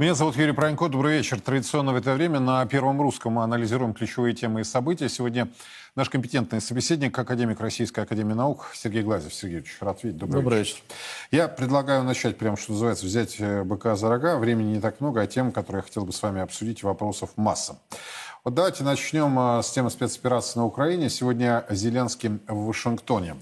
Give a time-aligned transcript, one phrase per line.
[0.00, 0.88] Меня зовут Юрий Пронько.
[0.88, 1.42] Добрый вечер.
[1.42, 5.10] Традиционно в это время на Первом Русском мы анализируем ключевые темы и события.
[5.10, 5.50] Сегодня
[5.94, 9.34] наш компетентный собеседник, академик Российской Академии Наук Сергей Глазев.
[9.34, 10.18] Сергеевич, рад видеть.
[10.18, 10.76] Добрый, Добрый вечер.
[10.76, 10.96] вечер.
[11.30, 14.38] Я предлагаю начать, прямо что называется, взять э, быка за рога.
[14.38, 17.78] Времени не так много, а тем, которые я хотел бы с вами обсудить, вопросов масса.
[18.42, 21.10] Вот давайте начнем э, с темы спецоперации на Украине.
[21.10, 23.36] Сегодня Зеленский в Вашингтоне.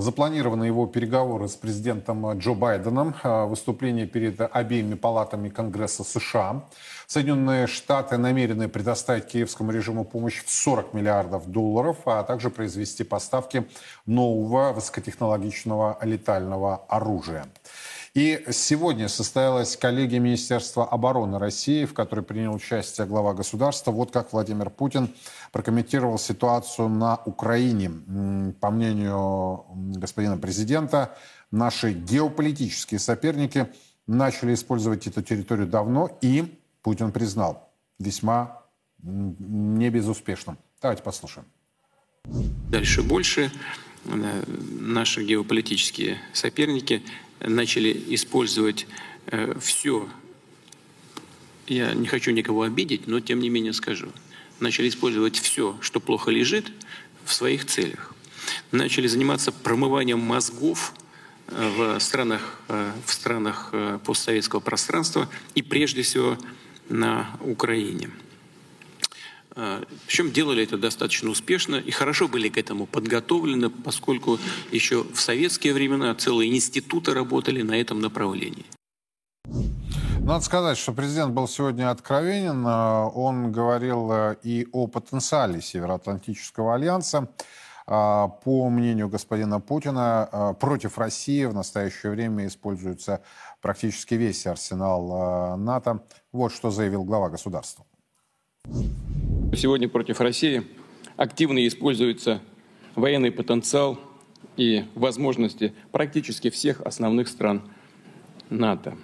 [0.00, 6.64] Запланированы его переговоры с президентом Джо Байденом, а, выступление перед обеими палатами Конгресса США.
[7.06, 13.66] Соединенные Штаты намерены предоставить киевскому режиму помощь в 40 миллиардов долларов, а также произвести поставки
[14.06, 17.44] нового высокотехнологичного летального оружия.
[18.12, 23.92] И сегодня состоялась коллегия Министерства обороны России, в которой принял участие глава государства.
[23.92, 25.14] Вот как Владимир Путин
[25.52, 27.90] прокомментировал ситуацию на Украине.
[28.60, 29.64] По мнению
[29.96, 31.16] господина президента,
[31.52, 33.68] наши геополитические соперники
[34.08, 38.64] начали использовать эту территорию давно и, Путин признал, весьма
[39.02, 40.58] не безуспешным.
[40.82, 41.46] Давайте послушаем.
[42.24, 43.52] Дальше больше
[44.04, 44.42] э,
[44.80, 47.02] наши геополитические соперники
[47.40, 48.86] начали использовать
[49.26, 50.08] э, все.
[51.66, 54.08] Я не хочу никого обидеть, но тем не менее скажу.
[54.58, 56.70] Начали использовать все, что плохо лежит,
[57.24, 58.14] в своих целях.
[58.72, 60.94] Начали заниматься промыванием мозгов
[61.48, 63.72] э, в странах, э, в странах
[64.04, 66.38] постсоветского пространства и прежде всего
[66.88, 68.10] на Украине.
[70.06, 74.38] Причем делали это достаточно успешно и хорошо были к этому подготовлены, поскольку
[74.70, 78.66] еще в советские времена целые институты работали на этом направлении.
[80.20, 82.64] Надо сказать, что президент был сегодня откровенен.
[82.64, 87.28] Он говорил э, и о потенциале Североатлантического альянса.
[87.92, 93.22] А, по мнению господина Путина, э, против России в настоящее время используется
[93.60, 96.04] практически весь арсенал э, НАТО.
[96.30, 97.84] Вот что заявил глава государства.
[99.56, 100.62] Сегодня против России
[101.16, 102.40] активно используется
[102.94, 103.98] военный потенциал
[104.56, 107.62] и возможности практически всех основных стран
[108.48, 108.96] НАТО.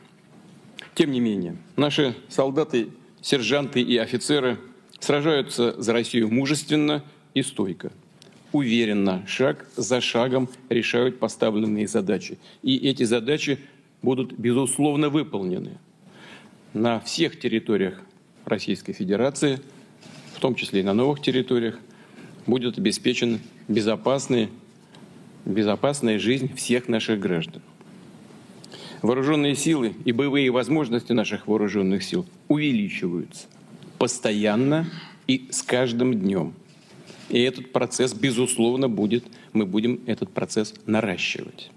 [0.94, 2.88] Тем не менее, наши солдаты,
[3.20, 4.58] сержанты и офицеры
[4.98, 7.04] сражаются за Россию мужественно
[7.34, 7.92] и стойко.
[8.52, 12.38] Уверенно, шаг за шагом решают поставленные задачи.
[12.62, 13.58] И эти задачи
[14.00, 15.78] будут, безусловно, выполнены
[16.72, 18.00] на всех территориях
[18.46, 19.60] Российской Федерации–
[20.36, 21.78] в том числе и на новых территориях,
[22.46, 24.50] будет обеспечена безопасная,
[25.46, 27.62] безопасная жизнь всех наших граждан.
[29.00, 33.46] Вооруженные силы и боевые возможности наших вооруженных сил увеличиваются
[33.98, 34.86] постоянно
[35.26, 36.52] и с каждым днем.
[37.30, 39.24] И этот процесс, безусловно, будет,
[39.54, 41.70] мы будем этот процесс наращивать.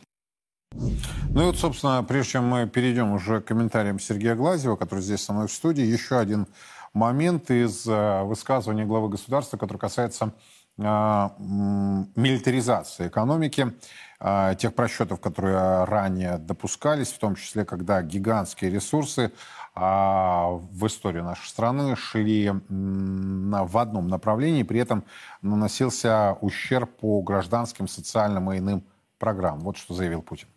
[1.30, 5.24] Ну и вот, собственно, прежде чем мы перейдем уже к комментариям Сергея Глазева, который здесь
[5.24, 6.48] со мной в студии, еще один
[6.94, 10.34] момент из э, высказывания главы государства, который касается
[10.78, 13.74] э, милитаризации экономики,
[14.20, 19.32] э, тех просчетов, которые ранее допускались, в том числе, когда гигантские ресурсы
[19.76, 25.06] в историю нашей страны шли в одном направлении, при этом
[25.42, 28.84] наносился ущерб по гражданским, социальным и иным
[29.20, 29.62] программам.
[29.62, 30.50] Вот что заявил Путин.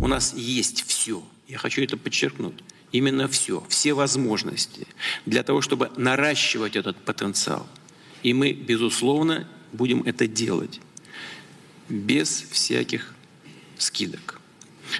[0.00, 1.22] У нас есть все.
[1.48, 2.62] Я хочу это подчеркнуть
[2.94, 4.86] именно все, все возможности
[5.26, 7.66] для того, чтобы наращивать этот потенциал.
[8.22, 10.80] И мы, безусловно, будем это делать
[11.88, 13.14] без всяких
[13.78, 14.40] скидок.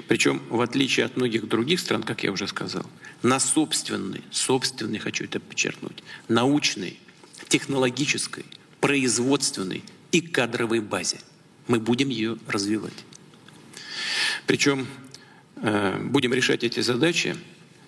[0.09, 2.85] Причем, в отличие от многих других стран, как я уже сказал,
[3.23, 6.99] на собственной, собственной, хочу это подчеркнуть, научной,
[7.49, 8.45] технологической,
[8.81, 11.19] производственной и кадровой базе.
[11.69, 13.05] Мы будем ее развивать.
[14.47, 14.87] Причем
[15.57, 17.37] э, будем решать эти задачи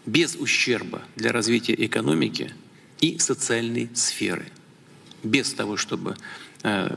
[0.06, 2.52] без ущерба для развития экономики
[3.00, 4.46] и социальной сферы,
[5.22, 6.16] без того, чтобы
[6.62, 6.96] э,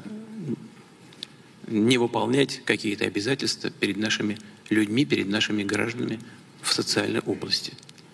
[1.68, 4.38] не выполнять какие-то обязательства перед нашими
[4.70, 6.20] людьми, перед нашими гражданами
[6.62, 7.74] в социальной области.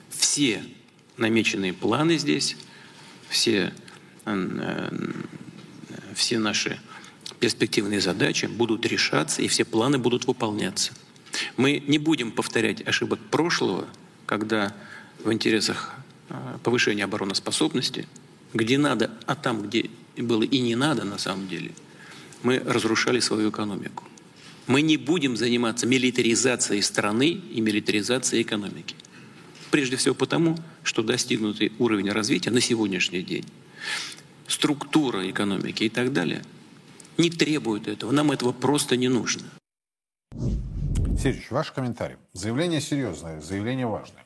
[0.10, 0.64] Все
[1.18, 2.58] намеченные планы здесь,
[3.30, 3.74] все,
[4.26, 4.90] э,
[6.14, 6.80] все наши
[7.40, 10.94] перспективные задачи будут решаться, и все планы будут выполняться.
[11.58, 13.88] Мы не будем повторять ошибок прошлого,
[14.26, 14.76] когда
[15.24, 15.94] в интересах
[16.30, 18.08] а, повышения обороноспособности,
[18.54, 21.72] где надо, а там, где было и не надо на самом деле,
[22.44, 24.04] мы разрушали свою экономику.
[24.68, 28.96] Мы не будем заниматься милитаризацией страны и милитаризацией экономики.
[29.72, 33.46] Прежде всего потому, что достигнутый уровень развития на сегодняшний день,
[34.48, 36.44] структура экономики и так далее
[37.18, 38.12] не требует этого.
[38.12, 39.44] Нам этого просто не нужно.
[41.26, 42.18] Сергеевич, ваш комментарий.
[42.34, 44.24] Заявление серьезное, заявление важное.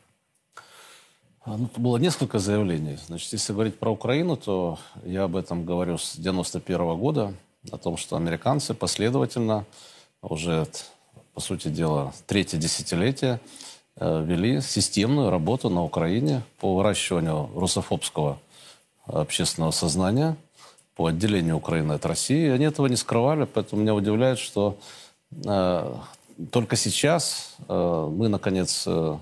[1.46, 3.00] А, ну, было несколько заявлений.
[3.08, 7.34] Значит, если говорить про Украину, то я об этом говорю с 91 года,
[7.72, 9.66] о том, что американцы последовательно
[10.22, 10.68] уже,
[11.34, 13.40] по сути дела, третье десятилетие
[13.96, 18.42] э, вели системную работу на Украине по выращиванию русофобского
[19.06, 20.36] общественного сознания,
[20.98, 22.50] по отделению Украины от России.
[22.50, 24.78] Они этого не скрывали, поэтому меня удивляет, что
[25.46, 25.96] э,
[26.52, 29.18] только сейчас э, мы, наконец, э,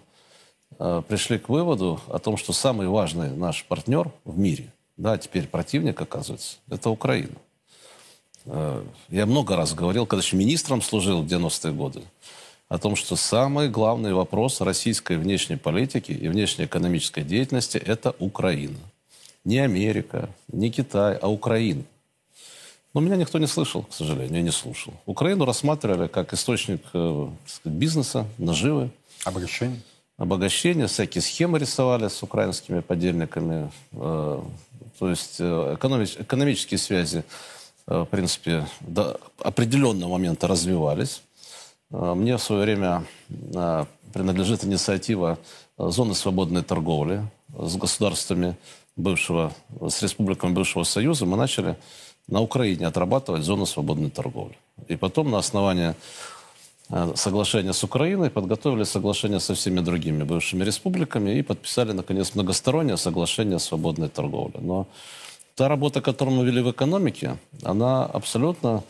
[0.80, 5.48] э, пришли к выводу о том, что самый важный наш партнер в мире, да, теперь
[5.48, 7.36] противник, оказывается, это Украина.
[8.46, 12.04] Э, я много раз говорил, когда еще министром служил в 90-е годы,
[12.70, 18.78] о том, что самый главный вопрос российской внешней политики и внешнеэкономической деятельности– это Украина.
[19.46, 21.84] Не Америка, не Китай, а Украина.
[22.98, 24.92] Но меня никто не слышал, к сожалению, не слушал.
[25.06, 28.90] Украину рассматривали как источник э, сказать, бизнеса, наживы.
[29.24, 29.80] Обогащение?
[30.18, 33.70] Обогащение, всякие схемы рисовали с украинскими подельниками.
[33.92, 34.42] Э,
[34.98, 37.24] то есть э, экономич, экономические связи,
[37.86, 41.22] э, в принципе, до определенного момента развивались.
[41.92, 45.38] Э, мне в свое время э, принадлежит инициатива
[45.78, 47.22] зоны свободной торговли
[47.56, 48.58] с государствами
[48.96, 49.54] бывшего,
[49.88, 51.28] с республиками бывшего Союза.
[51.28, 51.78] Мы начали
[52.28, 54.58] на Украине отрабатывать зону свободной торговли.
[54.88, 55.96] И потом на основании
[56.90, 62.98] э, соглашения с Украиной подготовили соглашение со всеми другими бывшими республиками и подписали, наконец, многостороннее
[62.98, 64.60] соглашение о свободной торговле.
[64.62, 64.88] Но
[65.56, 68.84] та работа, которую мы вели в экономике, она абсолютно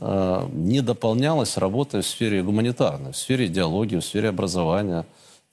[0.00, 5.04] э, не дополнялась работой в сфере гуманитарной, в сфере идеологии, в сфере образования,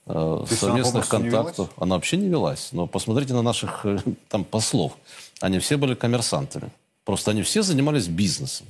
[0.07, 1.69] э, совместных контактов.
[1.77, 2.69] Она вообще не велась.
[2.71, 3.99] Но посмотрите на наших э,
[4.29, 4.93] там послов.
[5.41, 6.71] Они все были коммерсантами.
[7.05, 8.67] Просто они все занимались бизнесом.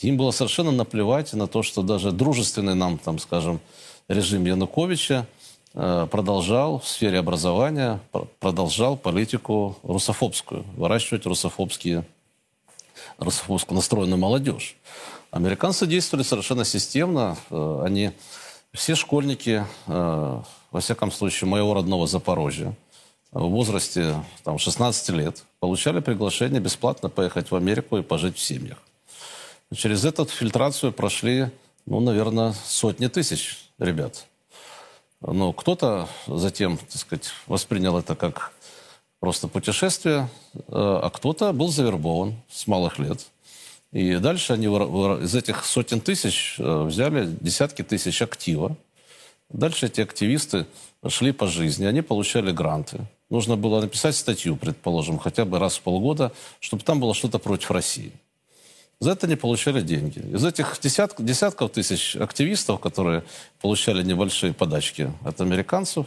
[0.00, 3.60] Им было совершенно наплевать на то, что даже дружественный нам, там, скажем,
[4.08, 5.26] режим Януковича
[5.74, 8.00] э, продолжал в сфере образования,
[8.40, 12.04] продолжал политику русофобскую, выращивать русофобские,
[13.18, 14.76] русофобскую настроенную молодежь.
[15.30, 17.36] Американцы действовали совершенно системно.
[17.50, 18.12] Э, они,
[18.72, 22.74] все школьники, э, во всяком случае, моего родного Запорожья,
[23.32, 28.78] в возрасте там, 16 лет получали приглашение бесплатно поехать в Америку и пожить в семьях.
[29.74, 31.50] Через эту фильтрацию прошли,
[31.86, 34.26] ну, наверное, сотни тысяч ребят.
[35.22, 38.52] Но кто-то затем, так сказать, воспринял это как
[39.18, 43.26] просто путешествие, э, а кто-то был завербован с малых лет.
[43.92, 48.76] И дальше они из этих сотен тысяч э, взяли десятки тысяч актива.
[49.48, 50.66] Дальше эти активисты
[51.08, 55.80] шли по жизни, они получали гранты нужно было написать статью, предположим, хотя бы раз в
[55.80, 58.12] полгода, чтобы там было что-то против России.
[59.00, 60.18] За это не получали деньги.
[60.18, 63.24] Из этих десятк, десятков тысяч активистов, которые
[63.62, 66.06] получали небольшие подачки от американцев,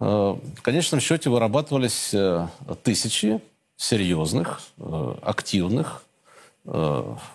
[0.00, 2.48] э, в конечном счете вырабатывались э,
[2.82, 3.40] тысячи
[3.76, 6.02] серьезных, э, активных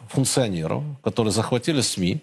[0.09, 2.21] функционеров, которые захватили СМИ,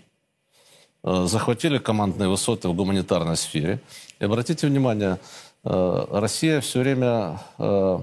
[1.03, 3.79] захватили командные высоты в гуманитарной сфере.
[4.21, 5.19] И обратите внимание,
[5.65, 7.99] Россия все время э,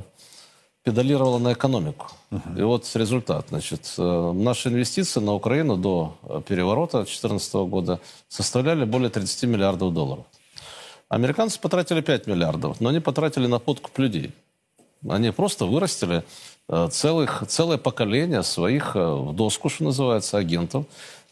[0.84, 2.08] педалировала на экономику.
[2.32, 2.60] Uh-huh.
[2.60, 3.48] И вот результат.
[3.50, 6.16] Значит, э, наши инвестиции на Украину до
[6.48, 10.26] переворота 2014 года составляли более 30 миллиардов долларов.
[11.08, 14.32] Американцы потратили 5 миллиардов, но они потратили на подкуп людей.
[15.08, 16.24] Они просто вырастили
[16.90, 20.86] целых, целое поколение своих в доску, что называется, агентов,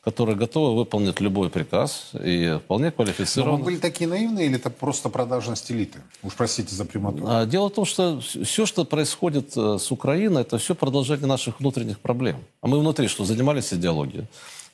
[0.10, 3.51] которые готовы выполнить любой приказ и вполне квалифицированы.
[3.51, 6.00] Но вы были такие наивные или это просто продажность элиты?
[6.24, 7.24] Уж простите за прямоту.
[7.28, 11.60] А, дело в том, что все, что происходит э, с Украиной, это все продолжение наших
[11.60, 12.38] внутренних проблем.
[12.62, 14.25] А мы внутри что, занимались идеологией?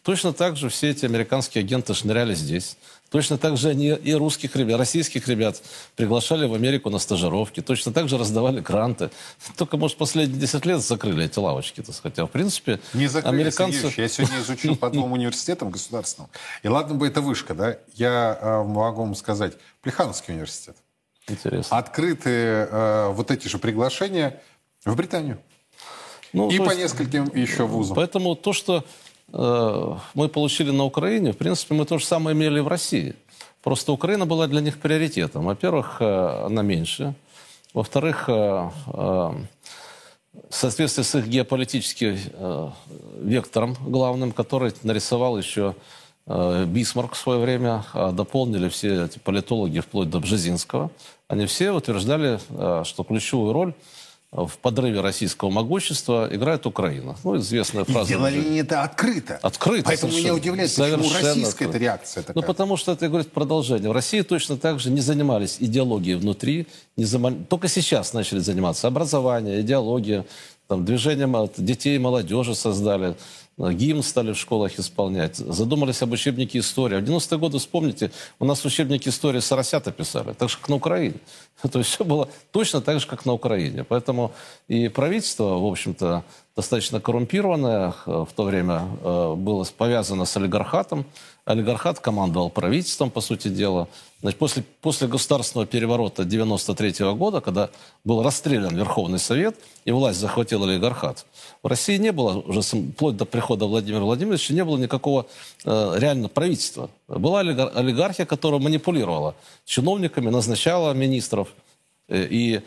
[0.05, 2.77] Точно так же все эти американские агенты шныряли здесь.
[3.09, 5.63] Точно так же они и русских ребят, российских ребят
[5.95, 7.59] приглашали в Америку на стажировки.
[7.61, 9.09] Точно так же раздавали гранты.
[9.57, 11.81] Только, может, последние 10 лет закрыли эти лавочки.
[11.81, 12.19] Так сказать.
[12.19, 13.91] А в принципе, Не закрыли, американцы...
[13.97, 16.29] Я сегодня изучил по двум университетам государственным.
[16.61, 17.79] И ладно бы это вышка, да?
[17.95, 19.53] Я э, могу вам сказать.
[19.81, 20.75] Плехановский университет.
[21.27, 21.75] Интересно.
[21.75, 24.39] Открыты э, вот эти же приглашения
[24.83, 25.39] в Британию.
[26.31, 26.77] Ну, и по есть...
[26.77, 27.95] нескольким еще вузам.
[27.95, 28.85] Поэтому то, что
[29.37, 33.15] мы получили на Украине, в принципе, мы то же самое имели в России.
[33.63, 35.45] Просто Украина была для них приоритетом.
[35.45, 37.15] Во-первых, э, она меньше.
[37.73, 39.35] Во-вторых, э, в
[40.49, 42.17] соответствии с их геополитическим
[43.21, 45.75] вектором главным, который нарисовал еще
[46.27, 50.91] Бисмарк в свое время, а дополнили все эти политологи вплоть до Бжезинского,
[51.27, 52.39] они все утверждали,
[52.83, 53.73] что ключевую роль
[54.31, 57.15] в подрыве российского могущества играет Украина.
[57.23, 58.09] Ну, известная И фраза.
[58.09, 58.47] делали уже.
[58.49, 59.39] они это открыто.
[59.41, 59.85] Открыто.
[59.85, 60.39] Поэтому меня совершенно.
[60.41, 61.77] удивляет, почему Совершенно российская эта открыто.
[61.77, 62.41] реакция такая.
[62.41, 63.89] Ну, потому что это, говорит, продолжение.
[63.89, 66.67] В России точно так же не занимались идеологией внутри.
[66.97, 68.87] Не зама- Только сейчас начали заниматься.
[68.87, 70.25] Образование, идеология,
[70.67, 73.15] там, движением от детей и молодежи создали.
[73.57, 75.37] Гимн стали в школах исполнять.
[75.37, 76.99] Задумались об учебнике истории.
[76.99, 80.33] В 90-е годы, вспомните, у нас учебники истории соросята писали.
[80.33, 81.15] Так же, как на Украине.
[81.71, 83.85] То есть все было точно так же, как на Украине.
[83.85, 84.33] Поэтому
[84.67, 91.05] и правительство, в общем-то, достаточно коррумпированное э, в то время э, было повязано с олигархатом.
[91.45, 93.87] Олигархат командовал правительством, по сути дела.
[94.21, 97.69] Значит, после, после государственного переворота 93 года, когда
[98.03, 101.27] был расстрелян Верховный Совет и власть захватил олигархат,
[101.61, 105.27] в России не было уже вплоть до прихода Владимира Владимировича не было никакого
[105.63, 106.89] э, реально правительства.
[107.07, 109.35] Была олигар- олигархия, которая манипулировала
[109.65, 111.49] чиновниками, назначала министров
[112.07, 112.61] э, и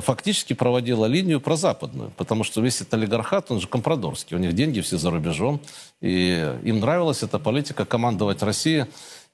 [0.00, 4.80] фактически проводила линию прозападную, потому что весь этот олигархат, он же компрадорский, у них деньги
[4.80, 5.60] все за рубежом,
[6.00, 8.86] и им нравилась эта политика командовать Россией,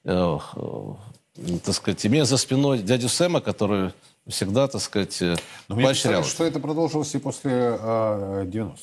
[0.03, 3.93] э, э, так сказать, имея за спиной дядю Сэма, который
[4.27, 5.35] всегда, так сказать, э,
[5.67, 6.13] Но мне поощрял.
[6.13, 8.77] кажется, что это продолжилось и после э, 90-х.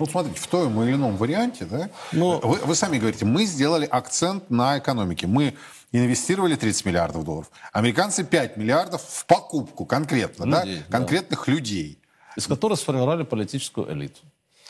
[0.00, 3.84] Ну, смотрите, в том или ином варианте, да, Ну- вы, вы сами говорите, мы сделали
[3.84, 5.26] акцент на экономике.
[5.26, 5.54] Мы
[5.92, 7.50] инвестировали 30 миллиардов долларов.
[7.72, 10.98] Американцы 5 миллиардов в покупку конкретно, Людей, да, да.
[10.98, 11.98] конкретных людей.
[12.36, 14.20] из которой сформировали политическую элиту.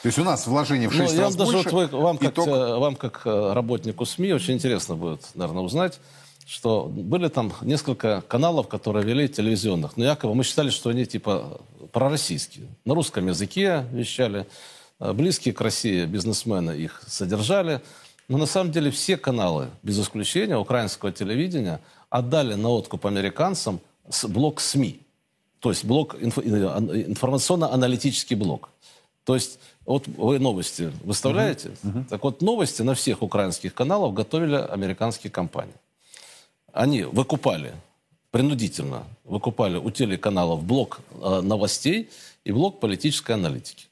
[0.02, 1.70] То есть у нас вложение в Ну, 6 я раз вам даже больше.
[1.70, 5.62] вот вы- вам, как, итог- э, вам, как э, работнику СМИ, очень интересно будет, наверное,
[5.64, 5.98] узнать,
[6.46, 9.96] что были там несколько каналов, которые вели телевизионных.
[9.98, 11.60] Но якобы мы считали, что они типа
[11.92, 12.68] пророссийские.
[12.86, 14.46] На русском языке вещали.
[15.00, 17.82] Э, Близкие к России бизнесмены их содержали.
[18.28, 21.80] Но на самом деле все каналы, без исключения украинского телевидения,
[22.10, 23.80] отдали на откуп американцам
[24.24, 25.00] блок СМИ.
[25.60, 28.68] То есть блок, инфо- э, информационно-аналитический блок.
[29.24, 31.70] То есть вот вы новости выставляете,
[32.08, 35.74] так вот новости на всех украинских каналах готовили американские компании.
[36.72, 37.74] Они выкупали,
[38.30, 42.10] принудительно выкупали у телеканалов блок э, новостей
[42.44, 43.86] и блок политической аналитики.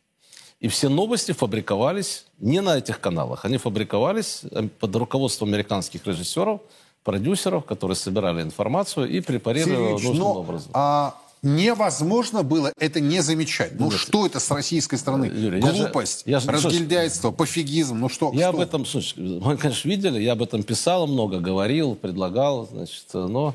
[0.60, 3.44] И все новости фабриковались не на этих каналах.
[3.44, 6.60] Они фабриковались э, под руководством американских режиссеров,
[7.04, 10.70] продюсеров, которые собирали информацию и препарировали Сергей ее Ильич, нужным но, образом.
[10.74, 13.78] а, невозможно было это не замечать.
[13.78, 13.94] Ну Нет.
[14.00, 15.26] что это с российской стороны?
[15.26, 17.98] Юрий, я же- Глупость, я же- разгильдяйство, пофигизм.
[17.98, 18.32] Ну что?
[18.32, 18.56] Я что?
[18.56, 23.54] об этом, слушай, мы, конечно, видели, я об этом писал много, говорил, предлагал, значит, но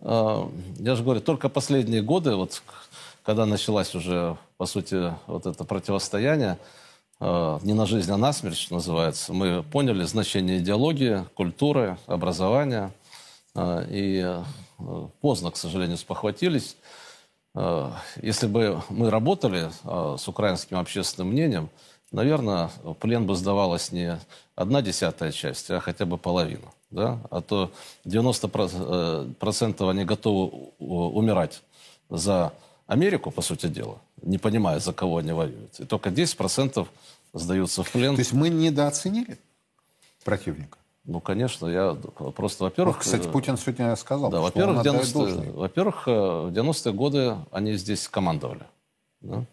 [0.00, 0.42] э,
[0.80, 2.62] я же говорю, только последние годы, вот
[3.24, 6.58] когда началась уже, по сути, вот это противостояние,
[7.20, 12.92] не на жизнь, а на смерть, что называется, мы поняли значение идеологии, культуры, образования,
[13.56, 16.76] э, и э, поздно, к сожалению, спохватились.
[17.56, 17.90] Э,
[18.22, 21.70] Если бы мы работали э, с украинским общественным мнением,
[22.12, 22.70] наверное,
[23.00, 24.18] плен бы сдавалась не
[24.54, 26.68] одна десятая часть, а хотя бы половина.
[26.90, 27.18] Да?
[27.30, 27.70] А то
[28.04, 31.62] 90% про- э, процентов они готовы умирать
[32.10, 32.52] за
[32.86, 35.78] Америку, по сути дела, не понимая, за кого они воюют.
[35.80, 36.86] И только 10%
[37.32, 38.14] сдаются в плен.
[38.14, 39.38] То есть мы недооценили
[40.24, 40.78] противника?
[41.04, 41.94] Ну, конечно, я
[42.36, 42.98] просто, Вот, во-первых...
[42.98, 45.52] кстати, э, Путин сегодня сказал, да, во-первых, в отдает 90-е, должное.
[45.52, 48.64] во-первых, э, в 90-е годы они здесь командовали.
[49.22, 49.44] да.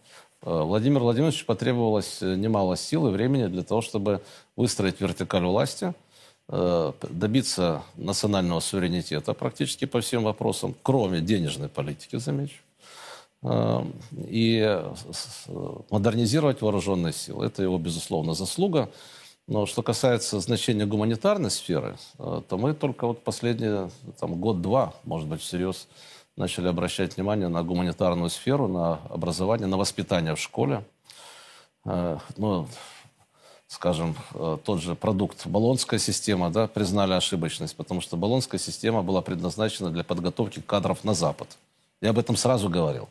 [0.42, 4.22] Э, Владимиру Владимировичу потребовалось немало сил и времени для того, чтобы
[4.58, 5.94] выстроить вертикаль власти,
[6.50, 12.58] э, добиться национального суверенитета практически по всем вопросам, кроме денежной политики, замечу,
[14.28, 15.48] и э, с-
[15.92, 17.46] модернизировать вооруженные силы.
[17.46, 18.90] Это его, безусловно, заслуга.
[19.48, 25.28] Но что касается значения гуманитарной сферы, э, то мы только вот последние там, год-два, может
[25.28, 25.88] быть, всерьез
[26.36, 30.84] начали обращать внимание на гуманитарную сферу, на образование, на воспитание в школе.
[31.86, 32.68] Э, Ну,
[33.68, 34.16] скажем,
[34.64, 40.04] тот же продукт Болонская система, да, признали ошибочность, потому что Болонская система была предназначена для
[40.04, 41.58] подготовки кадров на Запад.
[42.02, 43.10] Я об этом сразу говорил.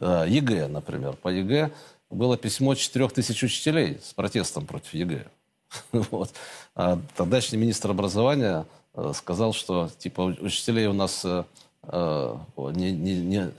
[0.00, 1.16] Э, ЕГЭ, например.
[1.16, 1.70] По ЕГЭ
[2.10, 5.26] было письмо 4000 учителей с протестом против ЕГЭ.
[5.92, 6.32] Вот.
[6.74, 11.44] А тогдашний министр образования э, сказал, что типа учителей у нас э,
[11.82, 12.36] э,
[12.74, 13.52] не, не, не,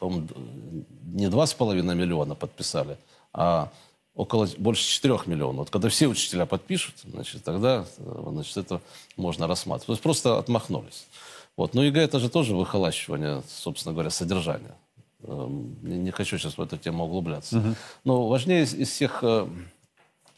[0.00, 2.96] не 2,5 миллиона подписали,
[3.32, 3.70] а
[4.14, 5.58] около больше 4 миллионов.
[5.58, 8.80] Вот когда все учителя подпишут, значит, тогда значит, это
[9.16, 9.86] можно рассматривать.
[9.86, 11.06] То есть просто отмахнулись.
[11.56, 11.74] Вот.
[11.74, 14.74] Но ЕГЭ это же тоже выхолащивание, собственно говоря, содержания.
[15.26, 17.76] Эм, Не, хочу сейчас в эту тему углубляться.
[18.04, 19.48] Но важнее из, из всех э,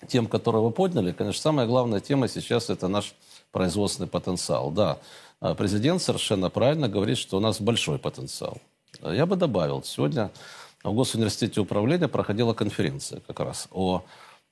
[0.06, 3.14] тем, которые вы подняли, конечно, самая главная тема сейчас это наш
[3.52, 4.70] производственный потенциал.
[4.70, 4.98] Да,
[5.40, 8.58] э, президент совершенно правильно говорит, что у нас большой потенциал.
[9.02, 10.30] Я бы добавил, сегодня
[10.82, 14.02] в Госуниверситете управления проходила конференция как раз о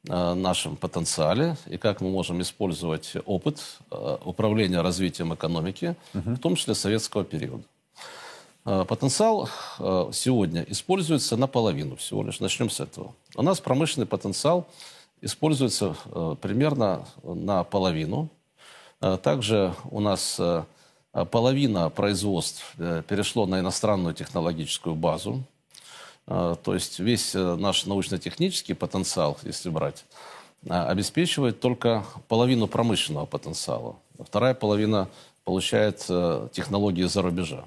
[0.08, 3.78] э, нашем потенциале и как мы можем использовать опыт
[4.24, 6.30] управления развитием экономики, угу.
[6.32, 7.64] в том числе советского периода.
[8.66, 12.40] Э, потенциал э, сегодня используется наполовину всего лишь.
[12.40, 13.14] Начнем с этого.
[13.36, 14.66] У нас промышленный потенциал
[15.20, 18.28] используется э, примерно наполовину.
[19.22, 20.40] Также у нас
[21.30, 25.44] половина производств перешло на иностранную технологическую базу.
[26.24, 30.06] То есть весь наш научно-технический потенциал, если брать,
[30.66, 33.96] обеспечивает только половину промышленного потенциала.
[34.18, 35.10] Вторая половина
[35.44, 37.66] получает технологии за рубежа.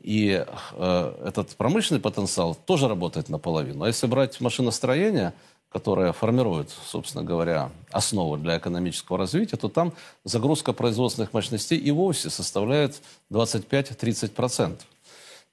[0.00, 3.84] И э, этот промышленный потенциал тоже работает наполовину.
[3.84, 5.34] А если брать машиностроение,
[5.70, 9.92] которое формирует, собственно говоря, основу для экономического развития, то там
[10.24, 14.78] загрузка производственных мощностей и вовсе составляет 25-30%.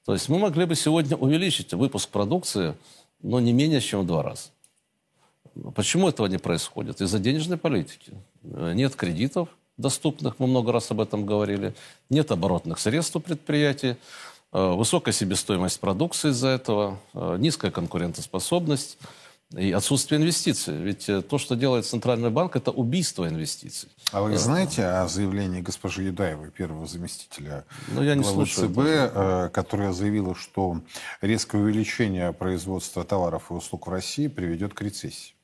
[0.04, 2.74] То есть мы могли бы сегодня увеличить выпуск продукции,
[3.22, 4.48] но не менее чем в два раза.
[5.74, 7.00] Почему этого не происходит?
[7.02, 8.12] Из-за денежной политики.
[8.42, 11.72] Нет кредитов доступных, мы много раз об этом говорили,
[12.10, 13.96] нет оборотных средств у предприятий.
[14.50, 18.96] Э, высокая себестоимость продукции из-за этого, э, низкая конкурентоспособность
[19.54, 20.74] и отсутствие инвестиций.
[20.78, 23.90] Ведь э, то, что делает Центральный банк, это убийство инвестиций.
[24.10, 28.78] А вы знаете о заявлении госпожи Юдаевой, первого заместителя ну, я не главы слушаю ЦБ,
[28.78, 29.50] это.
[29.52, 30.80] которая заявила, что
[31.20, 35.34] резкое увеличение производства товаров и услуг в России приведет к рецессии?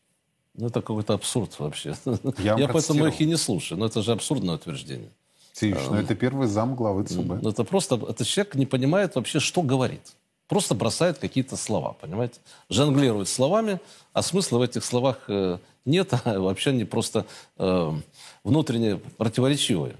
[0.54, 1.94] Ну, это какой-то абсурд вообще.
[2.38, 3.78] Я, я поэтому их и не слушаю.
[3.78, 5.10] Но это же абсурдное утверждение.
[5.54, 7.47] Сергеевич, ну это первый зам главы ЦБ.
[7.47, 10.02] Это просто, этот человек не понимает вообще, что говорит.
[10.49, 12.40] Просто бросает какие-то слова, понимаете?
[12.69, 13.80] Жонглирует словами,
[14.12, 17.25] а смысла в этих словах э, нет, а вообще они просто
[17.56, 17.93] э,
[18.43, 19.95] внутренне противоречивые.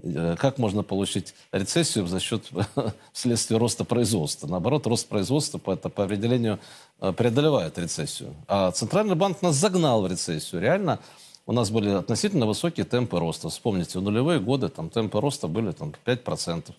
[0.00, 2.44] Э, как можно получить рецессию за счет
[3.12, 4.46] вследствие роста производства?
[4.46, 6.60] Наоборот, рост производства по, это, по определению
[6.98, 8.36] преодолевает рецессию.
[8.46, 10.62] А Центральный банк нас загнал в рецессию.
[10.62, 11.00] Реально
[11.52, 13.50] у нас были относительно высокие темпы роста.
[13.50, 16.72] Вспомните, в нулевые годы там, темпы роста были там, 5%,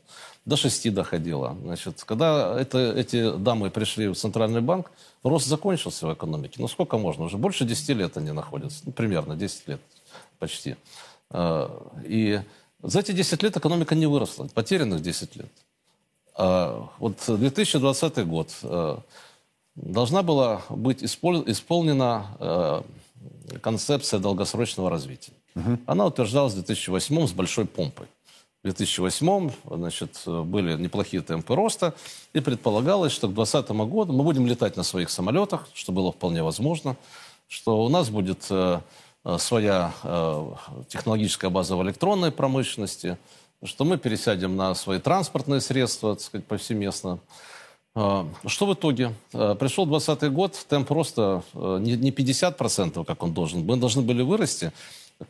[0.45, 1.55] до 6% доходило.
[1.61, 6.55] Значит, когда это, эти дамы пришли в Центральный банк, рост закончился в экономике.
[6.57, 7.25] Ну сколько можно?
[7.25, 8.81] Уже больше 10 лет они находятся.
[8.87, 9.81] Ну, примерно 10 лет
[10.39, 10.75] почти.
[11.29, 11.69] А,
[12.03, 12.41] и
[12.81, 14.47] за эти 10 лет экономика не выросла.
[14.55, 15.51] Потерянных 10 лет.
[16.35, 18.99] А, вот 2020 год а,
[19.75, 22.83] должна была быть исполнена
[23.61, 25.33] концепция долгосрочного развития.
[25.55, 25.79] Угу.
[25.85, 28.07] Она утверждалась в 2008 с большой помпой.
[28.63, 31.93] В 2008 значит, были неплохие темпы роста,
[32.31, 36.43] и предполагалось, что к 2020 году мы будем летать на своих самолетах, что было вполне
[36.43, 36.95] возможно,
[37.49, 38.79] что у нас будет э,
[39.25, 40.53] э своя э,
[40.87, 43.17] технологическая база в электронной промышленности,
[43.63, 47.19] что мы пересядем на свои транспортные средства, так сказать, повсеместно.
[47.95, 49.13] А, что в итоге?
[49.33, 53.65] А, пришел 2020 год, темп роста а, не 50%, как он должен.
[53.65, 54.71] Мы должны были вырасти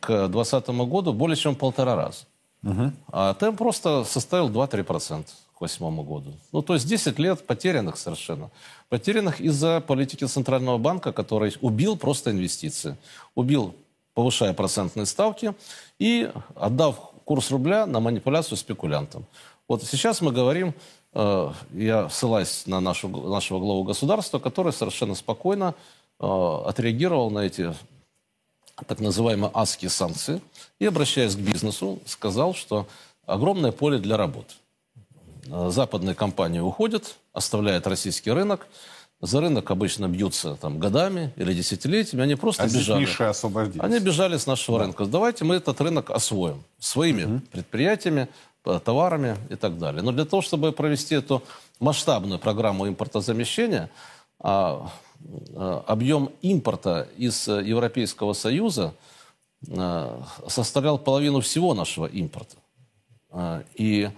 [0.00, 2.24] к 2020 году более чем в полтора раза.
[2.62, 2.92] Угу.
[3.12, 6.32] А темп роста составил 2-3% к 2008 году.
[6.52, 8.50] Ну, то есть 10 лет потерянных совершенно.
[8.88, 12.96] Потерянных из-за политики Центрального банка, который убил просто инвестиции.
[13.34, 13.74] Убил,
[14.14, 15.54] повышая процентные ставки
[15.98, 16.96] и отдав
[17.26, 19.26] курс рубля на манипуляцию спекулянтам.
[19.68, 25.74] Вот сейчас мы говорим Э, я ссылаюсь на нашу, нашего главу государства, который совершенно спокойно
[26.18, 26.26] э,
[26.66, 27.72] отреагировал на эти
[28.86, 30.40] так называемые адские санкции
[30.80, 32.88] и, обращаясь к бизнесу, сказал, что
[33.26, 34.54] огромное поле для работы.
[35.46, 38.66] Э, западные компании уходят, оставляют российский рынок.
[39.20, 42.24] За рынок обычно бьются там, годами или десятилетиями.
[42.24, 43.04] Они просто а бежали.
[43.78, 44.84] Они бежали с нашего да.
[44.84, 45.06] рынка.
[45.06, 47.40] Давайте мы этот рынок освоим своими угу.
[47.52, 48.28] предприятиями,
[48.64, 50.02] товарами и так далее.
[50.02, 51.42] Но для того, чтобы провести эту
[51.80, 53.90] масштабную программу импортозамещения,
[54.40, 54.90] а,
[55.54, 58.94] а, объем импорта из Европейского Союза
[60.46, 62.56] составлял половину всего нашего импорта.
[63.76, 64.10] И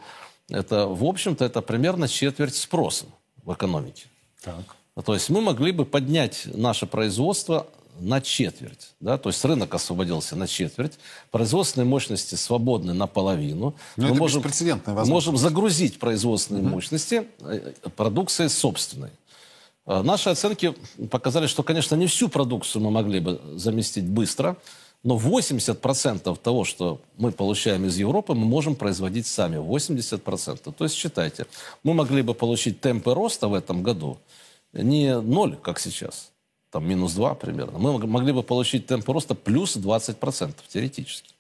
[0.51, 3.07] это, в общем-то, это примерно четверть спроса
[3.45, 4.07] в экономике.
[4.43, 5.05] Так.
[5.05, 7.69] То есть мы могли бы поднять наше производство
[8.01, 8.95] на четверть.
[9.01, 9.19] Да?
[9.19, 10.99] То есть рынок освободился на четверть.
[11.31, 13.75] Производственные мощности свободны наполовину.
[13.97, 14.43] Но Мы это можем,
[14.87, 16.71] можем загрузить производственные угу.
[16.71, 19.11] мощности э, продукцией собственной.
[19.87, 20.75] Э, наши оценки
[21.11, 24.57] показали, что, конечно, не всю продукцию мы могли бы заместить быстро,
[25.03, 29.57] но 80% того, что мы получаем из Европы, мы можем производить сами.
[29.57, 30.73] 80%.
[30.73, 31.47] То есть, считайте,
[31.85, 34.19] мы могли бы получить темпы роста в этом году
[34.83, 36.33] не ноль, как сейчас,
[36.77, 41.33] там минус 2 примерно, мы могли бы получить темп роста плюс 20% теоретически.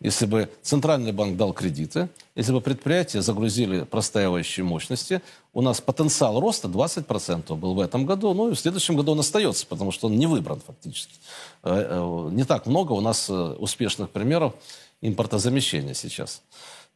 [0.00, 5.22] Если бы Центральный банк дал кредиты, если бы предприятия загрузили простаивающие мощности,
[5.54, 9.20] у нас потенциал роста 20% был в этом году, ну и в следующем году он
[9.20, 11.14] остается, потому что он не выбран фактически.
[11.62, 14.52] Э, э, не так много у нас э, успешных примеров
[15.00, 16.42] импортозамещения сейчас.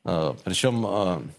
[0.02, 1.32] Причем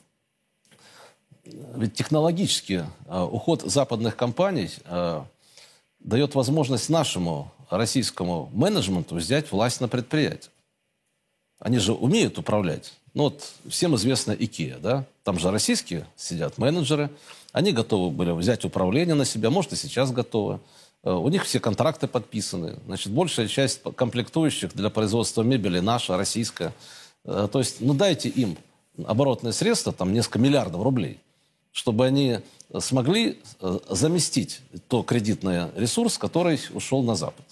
[1.44, 4.70] ведь технологически уход западных компаний
[6.04, 10.52] дает возможность нашему российскому менеджменту взять власть на предприятие.
[11.60, 12.94] Они же умеют управлять.
[13.14, 15.06] Ну вот всем известно IKEA, да?
[15.24, 17.10] Там же российские сидят менеджеры.
[17.52, 20.60] Они готовы были взять управление на себя, может и сейчас готовы.
[21.04, 22.80] Э, у них все контракты подписаны.
[22.86, 26.74] Значит, большая часть комплектующих для производства мебели наша, российская.
[27.26, 28.58] Э, то есть, ну дайте им
[29.06, 31.20] оборотные средства, там несколько миллиардов рублей,
[31.72, 32.40] чтобы они
[32.80, 37.46] смогли э, заместить то кредитный ресурс, который ушел на Запад.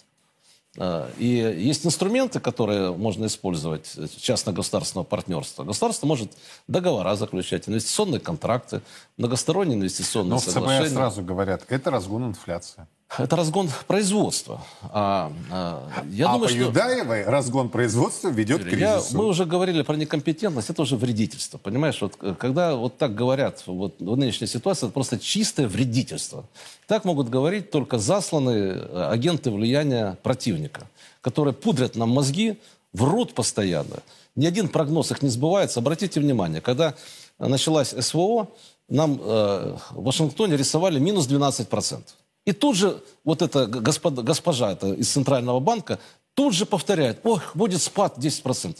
[0.77, 5.63] А, и есть инструменты, которые можно использовать частно-государственного партнерства.
[5.63, 6.31] Государство может
[6.67, 8.81] договора заключать, инвестиционные контракты,
[9.17, 10.79] многосторонние инвестиционные Но соглашения.
[10.79, 12.87] Но в ЦБ сразу говорят, это разгон инфляции.
[13.17, 14.63] Это разгон производства.
[14.83, 16.59] А, а, я а думаю, по что...
[16.59, 19.13] Юдаевой разгон производства ведет к кризису.
[19.13, 21.57] Я, мы уже говорили про некомпетентность, это уже вредительство.
[21.57, 26.45] Понимаешь, вот, э, когда вот так говорят вот, в нынешней ситуации, это просто чистое вредительство.
[26.87, 30.87] Так могут говорить только засланные э, агенты влияния противника,
[31.21, 32.59] которые пудрят нам мозги,
[32.93, 34.03] врут постоянно.
[34.35, 35.79] Ни один прогноз их не сбывается.
[35.79, 36.93] Обратите внимание, когда
[37.39, 38.49] началась СВО,
[38.87, 42.01] нам э, в Вашингтоне рисовали минус 12%.
[42.49, 45.99] И тут же вот эта господа, госпожа это из Центрального банка
[46.33, 48.75] тут же повторяет, ох, будет спад 10%.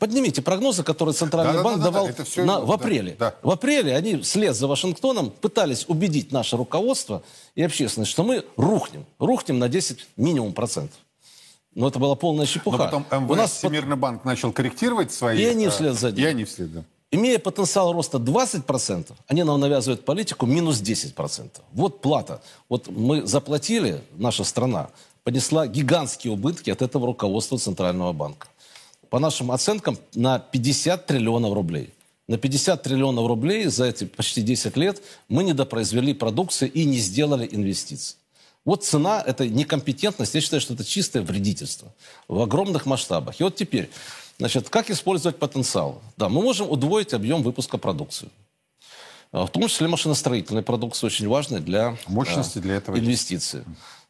[0.00, 3.14] Поднимите прогнозы, которые Центральный да, банк да, да, давал да, все, на, в апреле.
[3.20, 3.36] Да, да.
[3.40, 7.22] В апреле они вслед за Вашингтоном пытались убедить наше руководство
[7.54, 9.06] и общественность, что мы рухнем.
[9.20, 10.98] Рухнем на 10 минимум процентов.
[11.72, 12.78] Но это была полная чепуха.
[12.78, 15.40] Но потом МВС, У нас Всемирный банк начал корректировать свои...
[15.40, 16.24] И они вслед за ним.
[16.24, 16.84] И они вслед, да.
[17.12, 21.50] Имея потенциал роста 20%, они нам навязывают политику минус 10%.
[21.72, 22.42] Вот плата.
[22.68, 24.90] Вот мы заплатили, наша страна
[25.22, 28.48] понесла гигантские убытки от этого руководства Центрального банка.
[29.08, 31.92] По нашим оценкам, на 50 триллионов рублей.
[32.28, 37.48] На 50 триллионов рублей за эти почти 10 лет мы недопроизвели продукции и не сделали
[37.50, 38.16] инвестиций.
[38.64, 41.94] Вот цена этой некомпетентности, я считаю, что это чистое вредительство
[42.26, 43.40] в огромных масштабах.
[43.40, 43.90] И вот теперь
[44.38, 46.02] Значит, как использовать потенциал?
[46.16, 48.28] Да, мы можем удвоить объем выпуска продукции.
[49.32, 53.64] А, в том числе машиностроительной продукции, очень важной для мощности для этого инвестиций.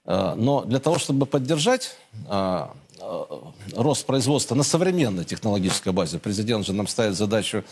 [0.05, 1.97] А, но для того, чтобы поддержать
[3.75, 7.63] рост производства на современной технологической базе, президент же нам ставит задачу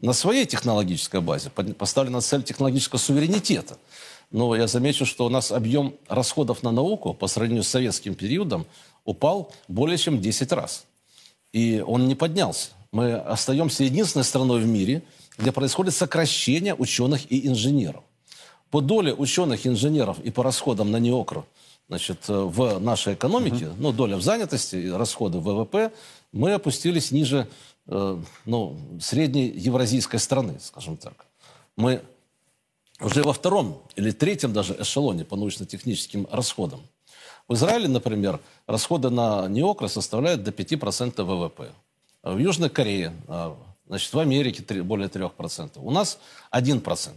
[0.00, 3.76] на своей технологической базе, поставлена цель технологического суверенитета.
[4.30, 8.66] Но я замечу, что у нас объем расходов на науку по сравнению с советским периодом
[9.04, 10.86] упал более чем в 10 раз.
[11.52, 12.70] И он не поднялся.
[12.92, 15.02] Мы остаемся единственной страной в мире,
[15.38, 18.02] где происходит сокращение ученых и инженеров.
[18.70, 21.46] По доле ученых, инженеров и по расходам на неокру
[21.90, 23.74] значит, в нашей экономике, uh-huh.
[23.78, 25.92] ну, доля в занятости и расходы в ВВП,
[26.30, 27.48] мы опустились ниже
[27.88, 31.26] э, ну, средней евразийской страны, скажем так.
[31.76, 32.00] Мы
[33.00, 36.80] уже во втором или третьем даже эшелоне по научно-техническим расходам.
[37.50, 41.72] В Израиле, например, расходы на неокры составляют до 5% ВВП.
[42.22, 43.56] В Южной Корее, а,
[43.88, 45.72] значит, в Америке более 3%.
[45.82, 46.20] У нас
[46.52, 47.10] 1%.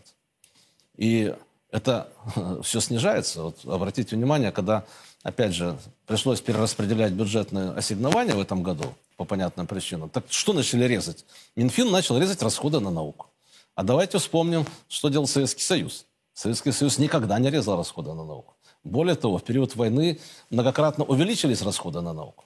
[0.97, 1.35] И
[1.69, 2.09] это
[2.63, 3.43] все снижается.
[3.43, 4.85] Вот обратите внимание, когда,
[5.21, 8.85] опять же, пришлось перераспределять бюджетные ассигнования в этом году,
[9.17, 11.25] по понятным причинам, так что начали резать?
[11.55, 13.27] Минфин начал резать расходы на науку.
[13.75, 16.07] А давайте вспомним, что делал Советский Союз.
[16.33, 18.55] Советский Союз никогда не резал расходы на науку.
[18.83, 20.19] Более того, в период войны
[20.49, 22.45] многократно увеличились расходы на науку.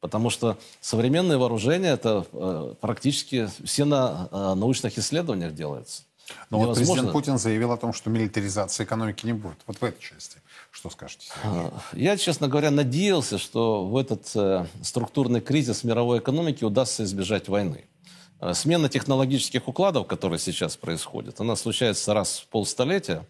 [0.00, 6.02] Потому что современные вооружения, это э, практически все на э, научных исследованиях делается.
[6.50, 9.58] Но вот президент Путин заявил о том, что милитаризации экономики не будет.
[9.66, 10.38] Вот в этой части.
[10.70, 11.28] Что скажете?
[11.42, 11.70] Сергей?
[11.94, 17.86] Я, честно говоря, надеялся, что в этот э, структурный кризис мировой экономики удастся избежать войны.
[18.40, 23.26] Э, смена технологических укладов, которые сейчас происходят, она случается раз в полстолетия.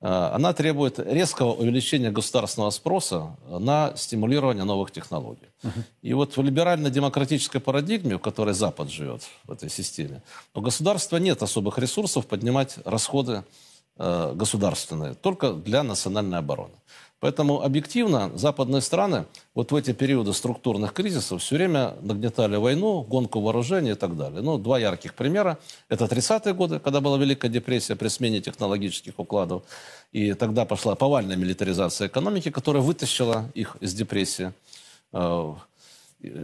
[0.00, 5.48] Э, она требует резкого увеличения государственного спроса на стимулирование новых технологий.
[5.62, 5.82] Uh-huh.
[6.02, 10.22] И вот в либерально-демократической парадигме, в которой Запад живет, в этой системе,
[10.54, 13.42] у государства нет особых ресурсов поднимать расходы
[13.96, 16.74] э, государственные, только для национальной обороны.
[17.24, 23.40] Поэтому объективно западные страны вот в эти периоды структурных кризисов все время нагнетали войну, гонку
[23.40, 24.42] вооружений и так далее.
[24.42, 25.58] Ну, два ярких примера.
[25.88, 29.62] Это 30-е годы, когда была Великая депрессия при смене технологических укладов.
[30.12, 34.52] И тогда пошла повальная милитаризация экономики, которая вытащила их из депрессии.
[35.14, 35.54] Э,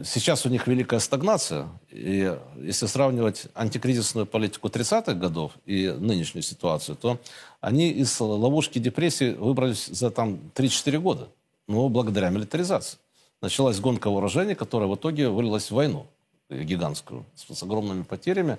[0.04, 1.68] Сейчас у них великая стагнация.
[1.90, 7.18] И если сравнивать антикризисную политику 30-х годов и нынешнюю ситуацию, то
[7.60, 11.28] они из ловушки депрессии выбрались за там 3-4 года.
[11.66, 12.98] Но благодаря милитаризации.
[13.40, 16.06] Началась гонка вооружений, которая в итоге вылилась в войну
[16.50, 18.58] гигантскую с огромными потерями.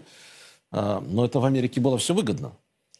[0.72, 2.52] А, но это в Америке было все выгодно.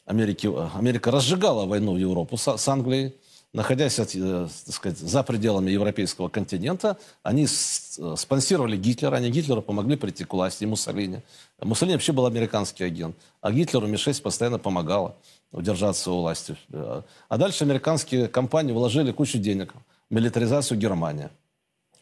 [0.06, 3.16] Америки, Америка разжигала войну в Европу с, с Англией,
[3.54, 9.96] находясь от, э, так сказать, за пределами европейского континента, они спонсировали Гитлера, они Гитлеру помогли
[9.96, 11.22] прийти к власти, и Муссолини.
[11.62, 15.16] Муссолини вообще был американский агент, а Гитлеру Ми-6 постоянно помогала
[15.52, 16.56] удержаться у власти.
[16.72, 19.74] А дальше американские компании вложили кучу денег
[20.10, 21.30] в милитаризацию Германии.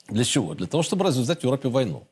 [0.07, 0.55] Для чего?
[0.55, 2.07] Для того, чтобы развязать в Европе войну.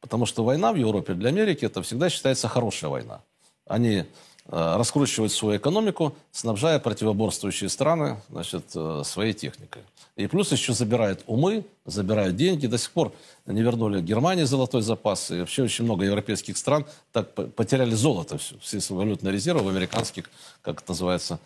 [0.00, 3.22] Потому что война в Европе для Америки это всегда считается хорошая война.
[3.66, 4.04] Они
[4.48, 9.82] раскручивать свою экономику, снабжая противоборствующие страны значит, э, своей техникой.
[10.14, 12.66] И плюс еще забирают умы, забирают деньги.
[12.66, 13.12] До сих пор
[13.44, 15.30] не вернули Германии золотой запас.
[15.30, 18.38] И вообще очень много европейских стран так потеряли золото.
[18.38, 20.30] Все, все свои валютные резервы в американских,
[20.62, 21.38] как это называется,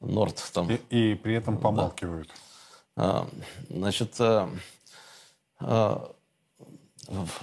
[0.00, 0.42] Норд.
[0.52, 0.70] Там.
[0.70, 2.30] И, и при этом помалкивают.
[2.96, 3.26] Да.
[3.68, 4.14] Значит,
[5.60, 6.10] а,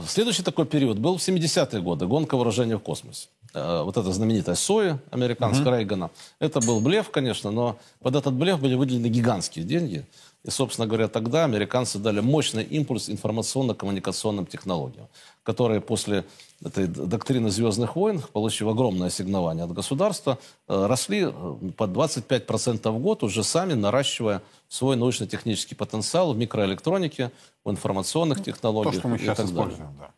[0.07, 2.05] следующий такой период был в 70-е годы.
[2.05, 3.27] Гонка вооружения в космосе.
[3.55, 5.75] Э, вот эта знаменитая соя американская угу.
[5.77, 6.11] Рейгана.
[6.39, 10.05] Это был блеф, конечно, но под этот блеф были выделены гигантские деньги.
[10.43, 15.07] И, собственно говоря, тогда американцы дали мощный импульс информационно-коммуникационным технологиям,
[15.43, 16.25] которые после
[16.63, 20.37] этой доктрины «Звездных войн», получив огромное ассигнование от государства,
[20.67, 27.31] э, росли э, по 25% в год, уже сами наращивая свой научно-технический потенциал в микроэлектронике,
[27.63, 28.95] в информационных технологиях.
[28.95, 30.11] То, что мы сейчас используем, да.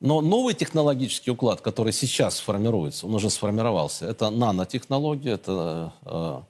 [0.00, 6.40] Но новый технологический уклад, который сейчас формируется, он уже сформировался, это нанотехнология, это э,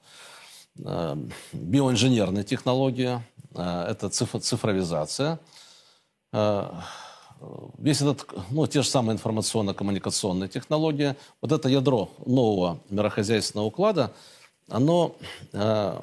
[0.85, 1.17] э,
[1.55, 3.23] биоинженерная технология,
[3.55, 5.41] э, это цифр, цифровизация.
[6.31, 6.71] Э,
[7.79, 14.13] весь этот, ну, те же самые информационно-коммуникационные технологии, вот это ядро нового мирохозяйственного уклада,
[14.69, 15.17] оно
[15.55, 16.01] э,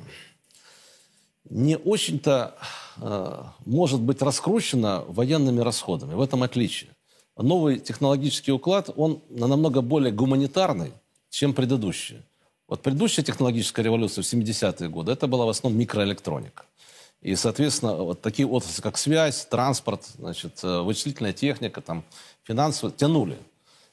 [1.52, 2.56] не очень-то
[2.98, 6.16] э, может быть раскручено военными расходами.
[6.16, 6.95] В этом отличие
[7.44, 10.94] новый технологический уклад, он намного более гуманитарный,
[11.30, 12.22] чем предыдущий.
[12.68, 16.66] Вот предыдущая технологическая революция в 70-е годы, это была в основном микроэлектроника.
[17.22, 22.04] И, соответственно, вот такие отрасли, как связь, транспорт, значит, э, вычислительная техника, там,
[22.44, 23.38] финансовые, тянули.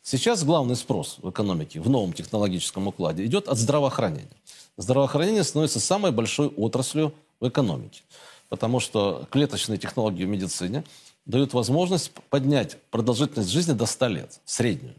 [0.02, 4.28] Сейчас главный спрос в экономике, в новом технологическом укладе, идет от здравоохранения.
[4.76, 8.02] Здравоохранение становится самой большой отраслью в экономике.
[8.48, 10.84] Потому что клеточные технологии в медицине
[11.24, 14.94] дают возможность поднять продолжительность жизни до 100 лет, среднюю.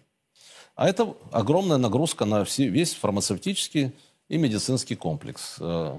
[0.75, 3.91] А это огромная нагрузка на все, весь фармацевтический
[4.29, 5.57] и медицинский комплекс.
[5.59, 5.97] Э,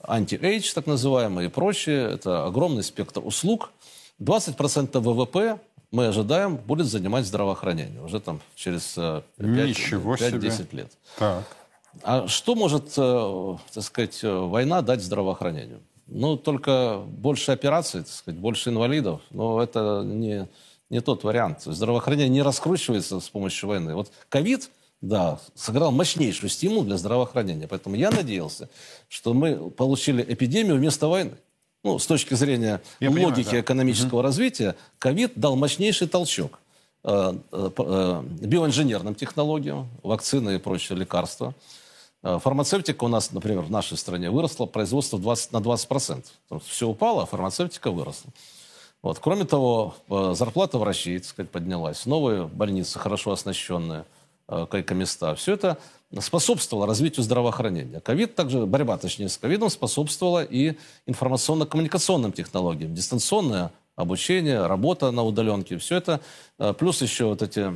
[0.00, 2.10] anti-age, так называемый, и прочее.
[2.12, 3.70] Это огромный спектр услуг.
[4.20, 8.02] 20% ВВП мы ожидаем будет занимать здравоохранение.
[8.02, 8.96] Уже там через
[9.38, 10.92] 5-10 лет.
[11.18, 11.44] Так.
[12.02, 15.80] А что может, э, так сказать, война дать здравоохранению?
[16.06, 19.20] Ну, только больше операций, так сказать, больше инвалидов.
[19.30, 20.48] Но это не,
[20.88, 21.62] не тот вариант.
[21.64, 23.94] Здравоохранение не раскручивается с помощью войны.
[23.94, 27.66] Вот ковид, да, сыграл мощнейший стимул для здравоохранения.
[27.66, 28.68] Поэтому я надеялся,
[29.08, 31.32] что мы получили эпидемию вместо войны.
[31.82, 33.60] Ну, с точки зрения я логики понимаю, да.
[33.60, 34.22] экономического угу.
[34.22, 36.58] развития, ковид дал мощнейший толчок
[37.04, 41.54] э, э, э, биоинженерным технологиям, вакцины и прочие лекарства.
[42.26, 46.24] Э, фармацевтика у нас, например, в нашей стране выросла, производство 20, на 20%.
[46.64, 48.32] Все упало, а фармацевтика выросла.
[49.00, 49.20] Вот.
[49.20, 52.04] Кроме того, э, зарплата врачей, так сказать, поднялась.
[52.04, 54.06] Новые больницы, хорошо оснащенные,
[54.48, 55.36] э, койко-места.
[55.36, 55.78] Все это
[56.18, 58.00] способствовало развитию здравоохранения.
[58.00, 60.74] Ковид также, борьба, точнее, с ковидом способствовала и
[61.06, 62.92] информационно-коммуникационным технологиям.
[62.92, 65.78] Дистанционное обучение, работа на удаленке.
[65.78, 66.20] Все это,
[66.78, 67.72] плюс еще вот эти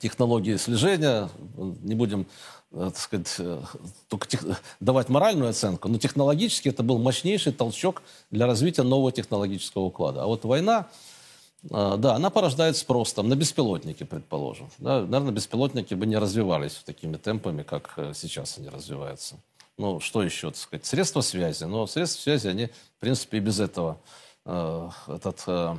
[0.00, 2.26] технологии слежения, не будем
[2.72, 3.62] так сказать, э,
[4.08, 4.44] только тех,
[4.78, 10.22] давать моральную оценку, но технологически это был мощнейший толчок для развития нового технологического уклада.
[10.22, 10.88] А вот война,
[11.64, 14.70] э, да, она порождает спрос там, на беспилотники, предположим.
[14.78, 19.36] Да, наверное, беспилотники бы не развивались такими темпами, как сейчас они развиваются.
[19.76, 21.64] Ну, что еще, так сказать, средства связи.
[21.64, 23.98] Но средства связи, они, в принципе, и без этого.
[24.44, 25.78] Этот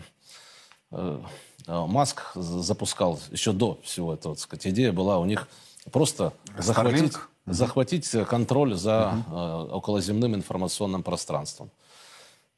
[1.67, 5.47] Маск запускал еще до всего этого, так сказать, идея была у них
[5.91, 7.13] просто захватить,
[7.45, 9.35] захватить контроль за угу.
[9.35, 11.71] э, околоземным информационным пространством.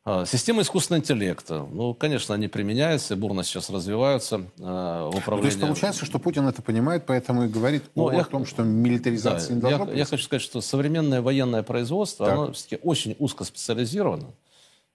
[0.06, 1.66] Э, система искусственного интеллекта.
[1.72, 5.36] Ну, конечно, они применяются, бурно сейчас развиваются э, в управлении.
[5.36, 8.46] Ну, то есть получается, что Путин это понимает, поэтому и говорит ну, о, я, том,
[8.46, 9.98] что милитаризация да, не должна я, быть?
[9.98, 12.36] Я хочу сказать, что современное военное производство, так.
[12.36, 14.28] оно все-таки очень узко специализировано.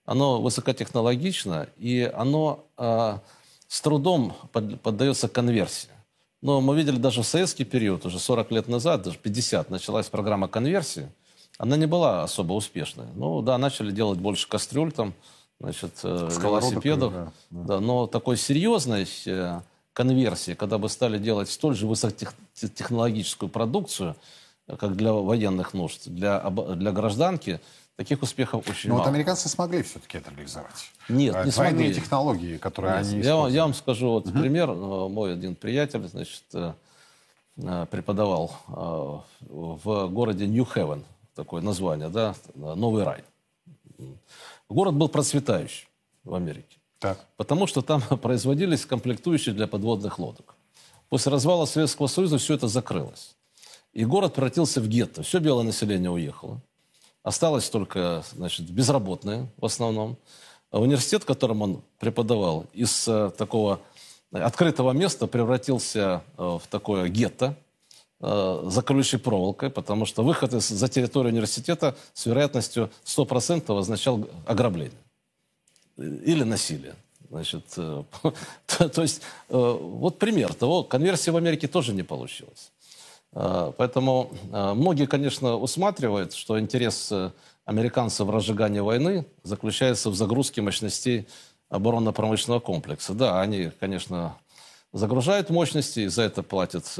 [0.05, 3.19] оно высокотехнологично, и оно э,
[3.67, 5.89] с трудом под, поддается конверсии.
[6.41, 10.49] Но мы видели даже в советский период, уже 40 лет назад, даже 50, началась программа
[10.49, 11.11] конверсии.
[11.59, 13.07] Она не была особо успешной.
[13.17, 15.15] Ну да, начали делать больше кастрюль там,
[15.59, 17.13] значит, э, велосипедов.
[17.13, 17.65] Да, да.
[17.65, 19.61] да, но такой серьезной э,
[19.93, 24.15] конверсии, когда бы стали делать столь же высокотехнологическую продукцию,
[24.79, 27.61] как для военных нужд, для, для гражданки,
[27.99, 29.07] таких успехов очень Но мало.
[29.07, 30.93] вот американцы смогли все-таки это реализовать.
[31.09, 31.95] Нет, не Двойные смогли.
[31.95, 33.55] технологии, которые Нет, они я, используют.
[33.55, 34.39] я вам скажу вот угу.
[34.39, 34.73] пример.
[34.73, 36.45] Мой один приятель, значит,
[37.91, 43.25] преподавал в городе Нью-Хевен, такое название, да, Новый рай.
[44.69, 45.89] Город был процветающий
[46.23, 46.79] в Америке.
[47.01, 47.19] Так.
[47.37, 50.55] Потому что там производились комплектующие для подводных лодок.
[51.09, 53.35] После развала Советского Союза все это закрылось.
[53.93, 55.25] И город превратился в гетто.
[55.25, 56.61] Все белое население уехало.
[57.29, 60.17] Осталось только значит, безработные в основном.
[60.71, 63.81] Университет, в котором он преподавал, из э, такого
[64.33, 67.55] открытого места превратился э, в такое гетто,
[68.21, 74.27] э, за колючей проволокой, потому что выход из, за территорию университета с вероятностью 100% означал
[74.47, 75.03] ограбление
[75.99, 76.95] или насилие.
[77.29, 82.71] Значит, то, то есть, вот пример того, конверсия в Америке тоже не получилась.
[83.33, 87.31] Э, поэтому э, многие, конечно, усматривают, что интерес э,
[87.65, 91.29] американцев в разжигании войны заключается в загрузке мощностей
[91.69, 93.13] оборонно-промышленного комплекса.
[93.13, 94.37] Да, они, конечно,
[94.93, 96.99] загружают мощности, и за это платят,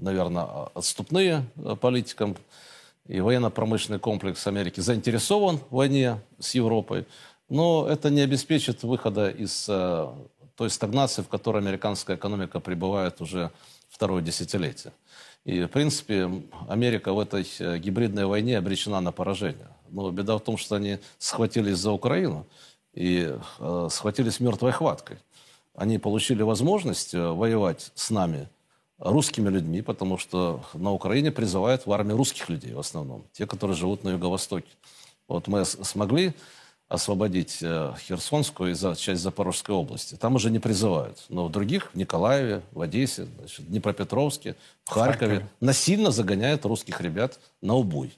[0.00, 1.44] наверное, отступные
[1.82, 2.34] политикам.
[3.06, 7.04] И военно-промышленный комплекс Америки заинтересован в войне с Европой.
[7.50, 13.52] Но это не обеспечит выхода из той стагнации, в которой американская экономика пребывает уже
[13.96, 14.92] второе десятилетие.
[15.46, 16.30] И, в принципе,
[16.68, 19.68] Америка в этой э, гибридной войне обречена на поражение.
[19.88, 22.46] Но беда в том, что они схватились за Украину
[22.92, 25.16] и э, схватились мертвой хваткой.
[25.74, 28.48] Они получили возможность э, воевать с нами,
[28.98, 33.76] русскими людьми, потому что на Украине призывают в армию русских людей в основном, те, которые
[33.76, 34.68] живут на Юго-Востоке.
[35.28, 36.34] Вот мы смогли
[36.88, 40.14] освободить э, Херсонскую и за, часть Запорожской области.
[40.14, 41.24] Там уже не призывают.
[41.28, 45.50] Но в других, в Николаеве, в Одессе, значит, в Днепропетровске, в Харькове, Харькове.
[45.60, 48.16] насильно загоняют русских ребят на убой.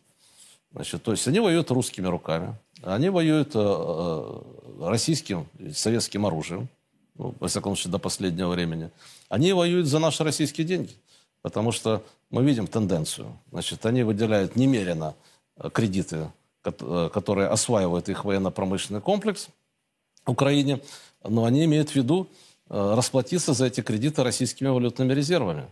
[0.72, 4.40] Значит, то есть они воюют русскими руками, они воюют э, э,
[4.82, 6.68] российским, советским оружием,
[7.14, 8.90] ну, во всяком случае, до последнего времени.
[9.30, 10.92] Они воюют за наши российские деньги,
[11.40, 13.36] потому что мы видим тенденцию.
[13.50, 15.14] Значит, они выделяют немерено
[15.56, 16.30] э, кредиты
[16.62, 19.48] которые осваивают их военно-промышленный комплекс
[20.24, 20.80] в Украине,
[21.24, 22.28] но они имеют в виду
[22.68, 25.66] э, расплатиться за эти кредиты российскими валютными резервами.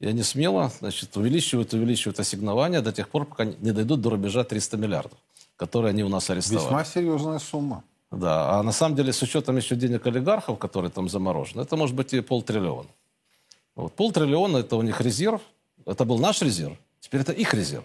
[0.00, 4.44] И они смело значит, увеличивают, увеличивают ассигнования до тех пор, пока не дойдут до рубежа
[4.44, 5.18] 300 миллиардов,
[5.56, 6.64] которые они у нас арестовали.
[6.64, 7.84] Весьма серьезная сумма.
[8.10, 11.94] Да, а на самом деле с учетом еще денег олигархов, которые там заморожены, это может
[11.94, 12.88] быть и полтриллиона.
[13.76, 15.42] Вот, полтриллиона это у них резерв,
[15.86, 17.84] это был наш резерв, теперь это их резерв.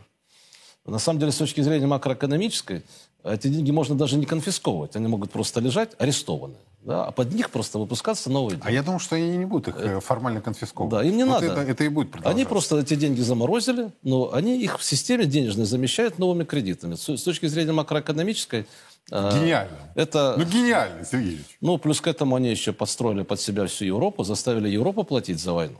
[0.86, 2.84] На самом деле, с точки зрения макроэкономической,
[3.24, 4.95] эти деньги можно даже не конфисковывать.
[4.95, 6.60] Они могут просто лежать арестованные.
[6.84, 8.67] Да, а под них просто выпускаться новые деньги.
[8.67, 10.91] А я думаю, что они не будут их э, формально конфисковывать.
[11.02, 11.48] Да, им не вот надо.
[11.48, 12.15] Это, это и будет.
[12.24, 16.93] Они просто эти деньги заморозили, но они их в системе денежной замещают новыми кредитами.
[16.93, 18.67] С, с точки зрения макроэкономической...
[19.12, 19.76] э, Гениально.
[19.95, 21.58] Это, Ну, гениально, Сергей Ильич.
[21.60, 25.54] ну, плюс к этому они еще подстроили под себя всю Европу, заставили Европу платить за
[25.54, 25.80] войну.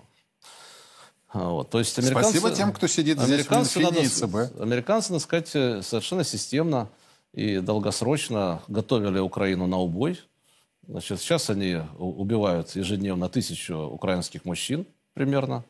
[1.36, 1.70] А, Вот.
[1.70, 4.62] То есть американцы, Спасибо тем, кто сидит здесь в американцы, надо, ЦБ.
[4.62, 6.88] американцы, надо сказать, э, совершенно системно
[7.34, 10.22] и долгосрочно готовили Украину на убой.
[10.88, 15.66] Значит, сейчас они убивают ежедневно тысячу украинских мужчин примерно.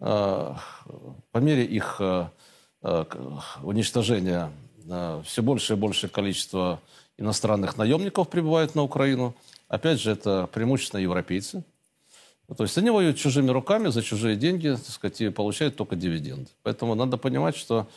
[0.00, 0.58] А,
[1.32, 2.26] По мере их э,
[2.82, 3.04] э,
[3.62, 4.50] уничтожения
[5.24, 6.80] все больше и большее количество
[7.16, 9.34] иностранных наемников прибывает на Украину.
[9.68, 11.64] Опять же, это преимущественно европейцы.
[12.48, 15.96] Ну, То есть они воюют чужими руками за чужие деньги, так сказать, и получают только
[15.96, 16.50] дивиденды.
[16.62, 17.88] Поэтому надо понимать, что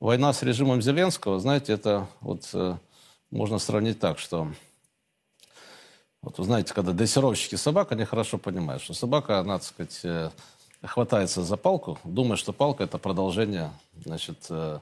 [0.00, 2.76] война с режимом Зеленского, знаете, это вот э,
[3.30, 4.48] можно сравнить так, что
[6.20, 10.30] вот вы знаете, когда дрессировщики собак, они хорошо понимают, что собака, она, так сказать, э,
[10.82, 13.70] хватается за палку, думая, что палка это продолжение,
[14.04, 14.78] значит, э,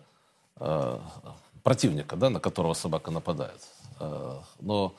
[1.63, 3.61] противника, да, на которого собака нападает.
[4.61, 4.95] Но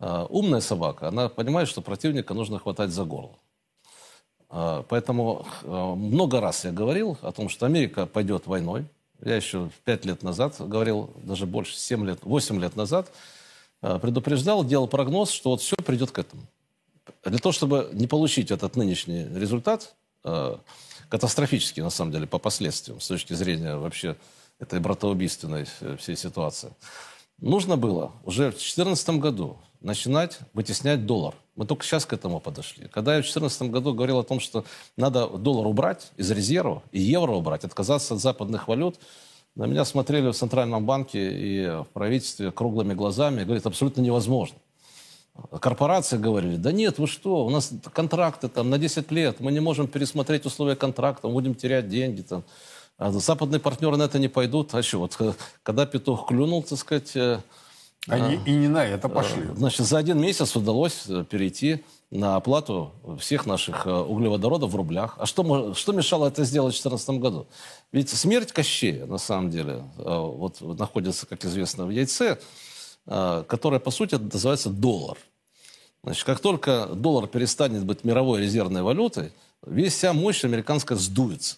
[0.00, 3.36] умная собака, она понимает, что противника нужно хватать за горло.
[4.50, 8.86] А, Поэтому э, много раз я говорил о том, что Америка пойдет войной.
[9.20, 13.10] Я еще пять лет назад говорил, даже больше, 7 лет, 8 лет назад,
[13.82, 16.42] э, предупреждал, делал прогноз, что вот все придет к этому.
[17.24, 19.94] Для того, чтобы не получить этот нынешний результат,
[20.24, 20.56] э,
[21.08, 24.16] катастрофический, на самом деле, по последствиям, с точки зрения вообще
[24.58, 25.66] этой братоубийственной
[25.98, 26.72] всей ситуации,
[27.40, 31.34] Нужно было уже в 2014 году начинать вытеснять доллар.
[31.56, 32.88] Мы только сейчас к этому подошли.
[32.88, 34.64] Когда я в 2014 году говорил о том, что
[34.96, 38.98] надо доллар убрать из резерва и евро убрать, отказаться от западных валют,
[39.54, 44.56] на меня смотрели в Центральном банке и в правительстве круглыми глазами и говорят, абсолютно невозможно.
[45.60, 49.60] Корпорации говорили, да нет, вы что, у нас контракты там на 10 лет, мы не
[49.60, 52.44] можем пересмотреть условия контракта, мы будем терять деньги там.
[52.98, 54.74] А западные партнеры на это не пойдут.
[54.74, 55.16] А что, вот
[55.62, 57.16] когда петух клюнул, так сказать...
[58.06, 59.42] Э, Они а, и не на это пошли.
[59.42, 65.16] Э, значит, за один месяц удалось э, перейти на оплату всех наших углеводородов в рублях.
[65.18, 67.46] А что, что мешало это сделать в 2014 году?
[67.92, 72.38] Ведь смерть Кощея, на самом деле, вот находится, как известно, в яйце,
[73.04, 75.18] которое, по сути, называется доллар.
[76.02, 79.30] Значит, как только доллар перестанет быть мировой резервной валютой,
[79.66, 81.56] весь вся мощь американская сдуется.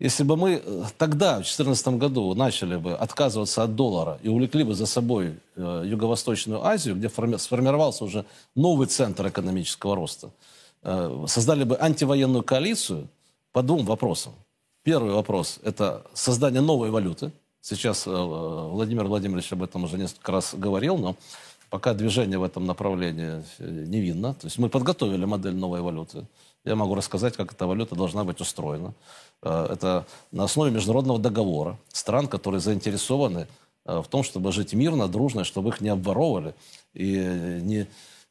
[0.00, 4.64] Если бы мы э, тогда, в 2014 году, начали бы отказываться от доллара и увлекли
[4.64, 8.24] бы за собой э, Юго-Восточную Азию, где сформировался уже
[8.56, 10.30] новый центр экономического роста,
[10.82, 13.08] э, создали бы антивоенную коалицию
[13.52, 14.32] по двум вопросам.
[14.82, 17.30] Первый вопрос– это создание новой валюты.
[17.60, 21.16] Сейчас Владимир Владимирович об этом уже несколько раз говорил, но
[21.70, 24.34] пока движение в этом направлении не видно.
[24.34, 26.26] То есть мы подготовили модель новой валюты.
[26.64, 28.94] Я могу рассказать, как эта валюта должна быть устроена.
[29.42, 33.46] Э, это на основе международного договора стран, которые заинтересованы
[33.84, 36.54] э, в том, чтобы жить мирно, дружно, чтобы их не обворовывали
[36.94, 37.18] и
[37.62, 37.86] не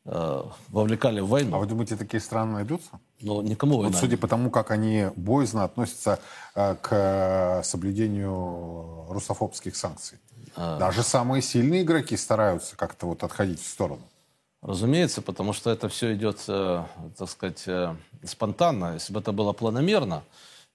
[0.05, 1.57] э, вовлекали в войну.
[1.57, 2.99] А вы думаете, такие страны найдутся?
[3.21, 3.91] Ну, никому война.
[3.91, 6.19] Вот судя по тому, как они боязно относятся
[6.55, 10.17] к соблюдению русофобских санкций.
[10.55, 10.79] А...
[10.79, 14.01] Даже самые сильные игроки стараются как-то вот отходить в сторону.
[14.63, 17.67] Разумеется, потому что это все идет, так сказать,
[18.23, 18.93] спонтанно.
[18.93, 20.23] Если бы это было планомерно,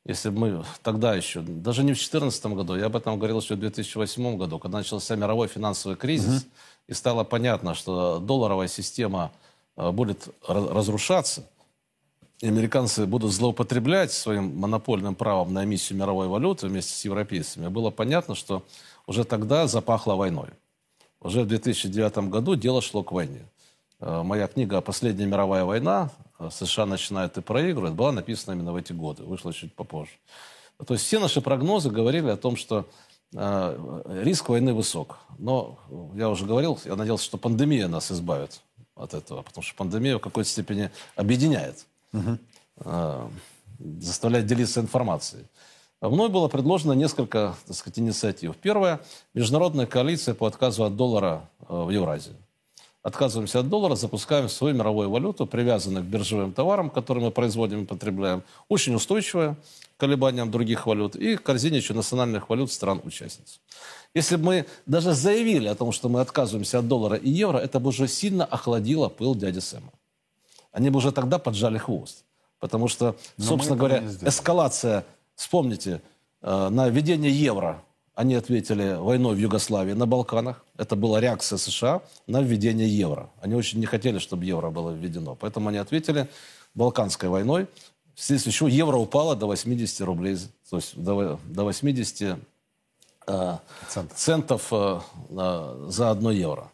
[0.05, 3.57] если бы мы тогда еще, даже не в 2014 году, я об этом говорил еще
[3.57, 6.51] в 2008 году, когда начался мировой финансовый кризис, угу.
[6.89, 9.33] и стало понятно, что долларовая система
[9.77, 11.45] э, будет разрушаться,
[12.41, 17.91] и американцы будут злоупотреблять своим монопольным правом на эмиссию мировой валюты вместе с европейцами, было
[17.91, 18.63] понятно, что
[19.07, 20.49] уже тогда запахло войной.
[21.21, 23.45] Уже в 2009 году дело шло к войне.
[24.01, 28.77] Э, моя книга «Последняя мировая война», э, США начинают и проигрывают, была написана именно в
[28.77, 30.13] эти годы, вышла чуть попозже.
[30.87, 32.87] То есть все наши прогнозы говорили о том, что
[33.35, 35.19] э, риск войны высок.
[35.39, 35.79] Но
[36.15, 38.61] я уже говорил, я надеялся, что пандемия нас избавит
[38.95, 42.39] от этого, потому что пандемия в какой-то степени объединяет, угу.
[43.79, 45.45] заставляет делиться информацией.
[46.01, 48.57] Мной было предложено несколько так сказать, инициатив.
[48.57, 49.01] Первая–
[49.35, 52.35] международная коалиция по отказу от доллара в Евразии
[53.09, 57.87] отказываемся от доллара, запускаем свою мировую валюту, привязанную к биржевым товарам, которые мы производим и
[57.87, 59.57] потребляем, очень устойчивая
[59.97, 63.61] к колебаниям других валют и к корзине национальных валют стран-участниц.
[64.15, 67.81] Если бы мы даже заявили о том, что мы отказываемся от доллара и евро, это
[67.81, 69.93] бы уже сильно охладило пыл дяди Сэма.
[70.73, 72.25] Они бы уже тогда поджали хвост.
[72.61, 75.05] Потому что, Но собственно говоря, эскалация,
[75.35, 76.01] вспомните,
[76.43, 77.83] э, на введение евро
[78.19, 80.65] они ответили войной в Югославии на Балканах.
[80.77, 83.31] Это была реакция США на введение евро.
[83.41, 85.37] Они очень не хотели, чтобы евро было введено.
[85.37, 86.29] Поэтому они ответили
[86.75, 87.69] Балканской войной.
[88.17, 90.37] Вследствие чего евро упало до 80 рублей,
[90.69, 92.41] то есть до, до 80
[93.29, 93.57] э,
[93.89, 95.01] центов, центов э,
[95.31, 96.73] э, за одно евро.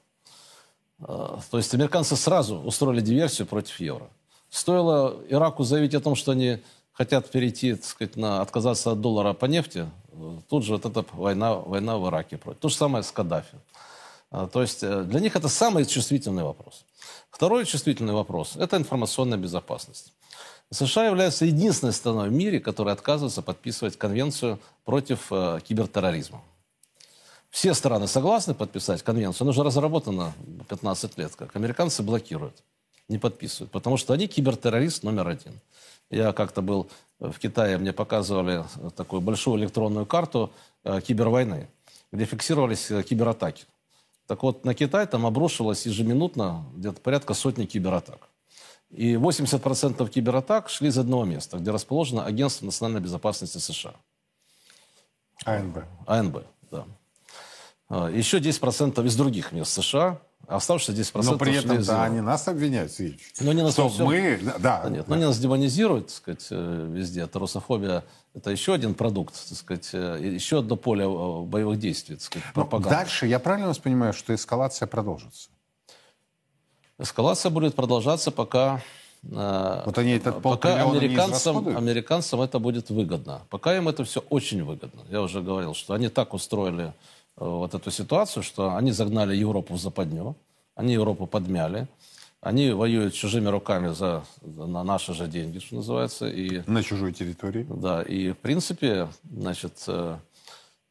[1.01, 4.09] Э, то есть американцы сразу устроили диверсию против евро.
[4.49, 6.63] Стоило Ираку заявить о том, что они
[6.95, 9.87] хотят перейти, так сказать, на отказаться от доллара по нефти,
[10.49, 12.39] тут же вот эта война, война в Ираке.
[12.39, 13.59] То же самое с Каддафи.
[14.31, 16.85] А, то есть э, для них это самый чувствительный вопрос.
[17.31, 20.13] Второй чувствительный вопрос– это информационная безопасность.
[20.73, 26.43] США является единственной страной в мире, которая отказывается подписывать конвенцию против э, кибертерроризма.
[27.51, 30.33] Все страны согласны подписать конвенцию, она уже разработана
[30.69, 32.65] 15 лет, как американцы блокируют,
[33.09, 35.61] не подписывают, потому что они кибертеррорист номер один.
[36.15, 36.89] Я как-то был
[37.19, 40.53] в Китае, мне показывали такую большую электронную карту
[40.85, 41.69] э, кибервойны,
[42.13, 43.65] где фиксировались э, кибератаки.
[44.29, 48.29] Так вот, на Китай там обрушилось ежеминутно где-то порядка сотни кибератак.
[48.91, 53.95] И 80% кибератак шли из одного места, где расположено Агентство национальной безопасности США.
[55.45, 55.79] АНБ.
[56.07, 56.87] АНБ, да.
[58.09, 62.93] Еще 10% из других мест США, Оставшиеся 10% Но при этом да, они нас обвиняют,
[62.93, 63.33] Сергеевич.
[63.41, 64.05] Но не нас что все...
[64.05, 64.41] мы...
[64.43, 65.05] Да, да, нет, да.
[65.09, 67.23] но они нас демонизируют, так сказать, э, везде.
[67.23, 72.17] Это русофобия– это еще один продукт, так сказать, э, еще одно поле э, боевых действий,
[72.17, 72.91] так сказать, пропаганда.
[72.91, 75.51] Дальше, я правильно вас понимаю, что эскалация продолжится?
[76.99, 78.83] Эскалация будет продолжаться, пока...
[79.23, 83.41] Вот они этот пока американцам, американцам это будет выгодно.
[83.49, 85.01] Пока им это все очень выгодно.
[85.09, 86.93] Я уже говорил, что они так устроили
[87.37, 90.37] вот эту ситуацию, что они загнали Европу в западню,
[90.75, 91.89] они Европу подмяли,
[92.45, 96.29] они воюют чужими руками за, на наши же деньги, что называется.
[96.29, 97.67] И, на чужой территории.
[97.69, 100.19] Да, и в принципе, значит, э,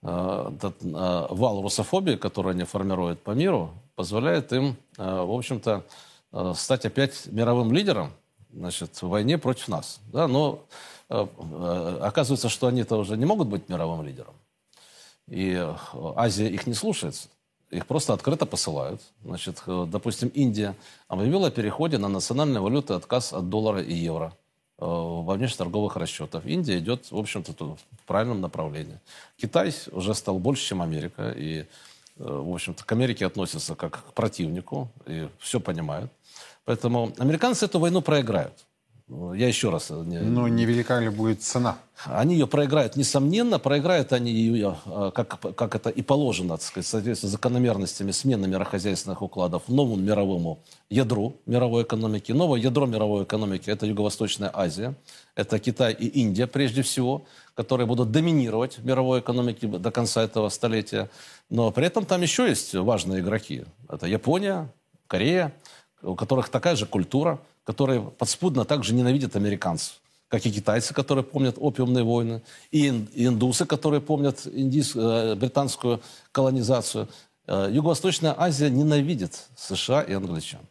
[0.02, 5.84] э, этот, э, вал русофобии, который они формируют по миру, позволяет им, э, в общем-то,
[6.32, 8.14] э, стать опять мировым лидером
[8.52, 10.00] значит, в войне против нас.
[10.12, 10.28] Да?
[10.28, 10.66] Но
[11.10, 14.34] э, э, оказывается, что они-то уже не могут быть мировым лидером.
[15.30, 15.76] И э,
[16.16, 17.30] Азия их не слушается.
[17.70, 19.02] Их просто открыто посылают.
[19.24, 20.76] Значит, э, допустим, Индия
[21.08, 24.34] объявила о переходе на национальные валюты отказ от доллара и евро
[24.80, 26.46] э, во внешнеторговых расчетах.
[26.46, 29.00] Индия идет, в общем-то, в правильном направлении.
[29.38, 31.34] Китай уже стал больше, чем Америка.
[31.36, 31.66] И,
[32.18, 34.90] в общем-то, к Америке относятся как к противнику.
[35.08, 36.12] И все понимают.
[36.66, 38.66] Поэтому американцы эту войну проиграют.
[39.10, 39.92] Я еще раз...
[39.92, 41.78] Э, Но невелика ли будет цена?
[42.06, 43.60] Они ее проиграют, несомненно.
[43.60, 49.22] Проиграют они ее, э, как, как это и положено, так сказать, соответственно, закономерностями смены мирохозяйственных
[49.22, 52.32] укладов новому мировому ядру мировой экономики.
[52.32, 54.96] Новое ядро мировой экономики– это Юго-Восточная Азия.
[55.36, 57.26] Это Китай и Индия, прежде всего,
[57.56, 61.10] которые будут доминировать в мировой экономике до конца этого столетия.
[61.50, 63.66] Но при этом там еще есть важные игроки.
[63.90, 64.72] Это Япония,
[65.08, 65.54] Корея,
[66.02, 71.56] у которых такая же культура– которые подспудно также ненавидят американцев, как и китайцы, которые помнят
[71.58, 72.42] опиумные войны,
[72.72, 76.02] и индусы, которые помнят индийс, э, британскую
[76.32, 77.08] колонизацию.
[77.48, 80.62] Э, Юго-Восточная Азия ненавидит США и англичан.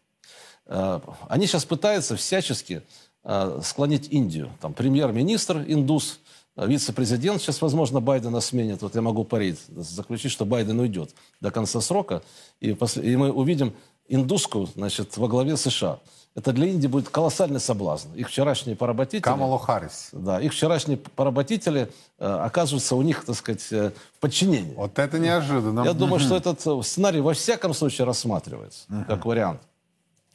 [0.66, 2.82] Э, они сейчас пытаются всячески
[3.62, 4.51] склонить Индию.
[4.61, 6.18] Там премьер-министр индус,
[6.57, 8.82] вице-президент сейчас, возможно, Байдена сменит.
[8.82, 12.24] Вот я могу парить, заключить, что Байден уйдет до конца срока,
[12.59, 13.74] и, после, и мы увидим
[14.09, 16.01] индуску, значит, во главе США
[16.35, 18.09] это для Индии будет колоссальный соблазн.
[18.14, 19.20] Их вчерашние поработители...
[19.20, 20.09] Камалу Харрис.
[20.12, 24.74] Да, их вчерашние поработители э, оказываются у них, так сказать, э, в подчинении.
[24.74, 25.85] Вот это неожиданно.
[25.85, 29.61] Я думаю, что этот э, сценарий во всяком случае рассматривается, как вариант.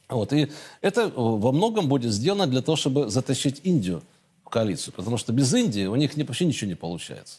[0.08, 4.02] Вот, и это э, во многом будет сделано для того, чтобы затащить Индию
[4.44, 4.94] в коалицию.
[4.94, 7.38] Потому что без Индии у них вообще ничего не получается.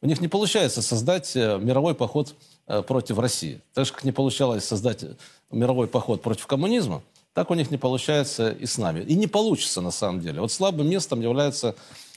[0.00, 2.34] У них не получается создать мировой поход
[2.66, 3.60] против России.
[3.72, 5.04] Так же, как не получалось создать
[5.52, 7.02] мировой поход против коммунизма,
[7.34, 9.00] так у них не получается и с нами.
[9.00, 10.40] И не получится на самом деле.
[10.40, 11.74] Вот слабым местом является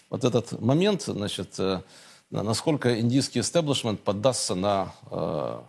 [0.09, 1.81] вот этот момент, значит, э,
[2.29, 5.61] насколько индийский истеблишмент поддастся на э,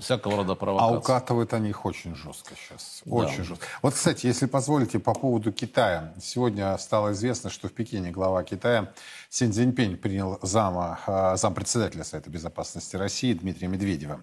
[0.00, 0.94] всякого рода провокации.
[0.94, 3.02] А укатывают они их очень жестко сейчас.
[3.06, 3.44] Очень да.
[3.44, 3.66] жестко.
[3.82, 6.12] Вот, кстати, если позволите, по поводу Китая.
[6.20, 8.92] Сегодня стало известно, что в Пекине глава Китая
[9.30, 14.22] Син Цзиньпинь принял зама, э, зампредседателя Совета Безопасности России Дмитрия Медведева.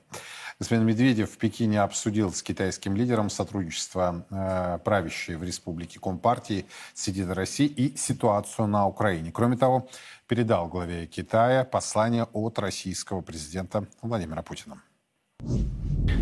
[0.62, 7.32] Господин Медведев в Пекине обсудил с китайским лидером сотрудничество э, правящей в республике Компартии «Сидит
[7.32, 9.32] России» и ситуацию на Украине.
[9.34, 9.90] Кроме того,
[10.28, 14.84] передал главе Китая послание от российского президента Владимира Путина.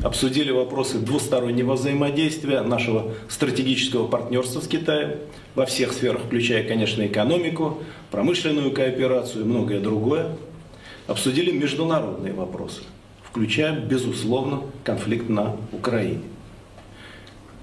[0.05, 5.19] Обсудили вопросы двустороннего взаимодействия, нашего стратегического партнерства с Китаем
[5.53, 10.37] во всех сферах, включая, конечно, экономику, промышленную кооперацию и многое другое.
[11.07, 12.83] Обсудили международные вопросы–
[13.30, 16.23] включая, безусловно, конфликт на Украине.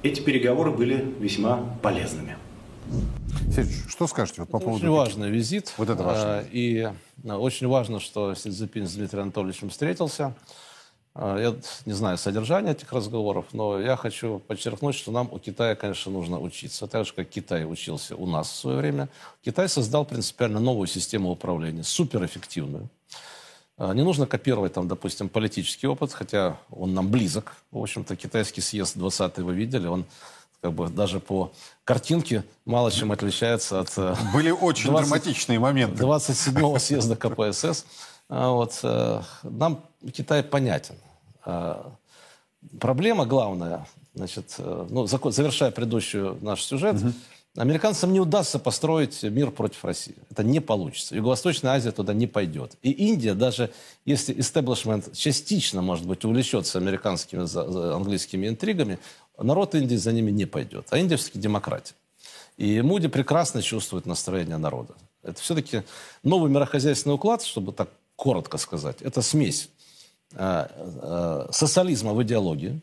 [0.03, 2.37] Эти переговоры были весьма полезными.
[3.53, 4.77] Сереж, что скажете вот по поводу...
[4.77, 5.73] Очень важный визит.
[5.77, 6.39] Вот это важно.
[6.39, 6.89] А, и
[7.27, 10.35] а, очень важно, что Си Цзиньпин с Дмитрием Анатольевичем встретился.
[11.15, 11.57] А, я
[11.87, 16.39] не знаю содержания этих разговоров, но я хочу подчеркнуть, что нам у Китая, конечно, нужно
[16.39, 16.87] учиться.
[16.87, 19.09] Так же, как Китай учился у нас в свое время.
[19.45, 22.89] Китай создал принципиально новую систему управления, суперэффективную.
[23.79, 27.57] А, не нужно копировать, там, допустим, политический опыт, хотя он нам близок.
[27.71, 30.07] В общем-то, китайский съезд 20 вы видели, он
[30.63, 31.53] как бы даже по
[31.85, 33.93] картинке мало чем отличается от...
[33.99, 36.03] Э, Были очень 20, драматичные моменты.
[36.03, 37.85] 27-го съезда КПСС.
[38.29, 40.95] А вот, э, нам Китай понятен.
[41.45, 41.93] А,
[42.81, 47.13] проблема главная, значит, э, ну, завершая предыдущий наш сюжет, угу
[47.57, 50.15] Американцам не удастся построить мир против России.
[50.31, 51.17] Это не получится.
[51.17, 52.77] Юго-Восточная Азия туда не пойдет.
[52.83, 53.73] И Индия, даже
[54.05, 57.43] если истеблишмент частично, может быть, увлечется американскими,
[57.95, 58.99] английскими интригами,
[59.39, 60.87] народ Индии за ними не пойдет.
[60.91, 61.95] А Индия все-таки демократия.
[62.59, 64.95] И Муди прекрасно чувствует настроение народа.
[65.23, 65.83] Это все-таки
[66.23, 69.03] новый мирохозяйственный уклад, чтобы так коротко сказать.
[69.03, 69.69] Это смесь
[70.33, 72.81] э, э, социализма в идеологии,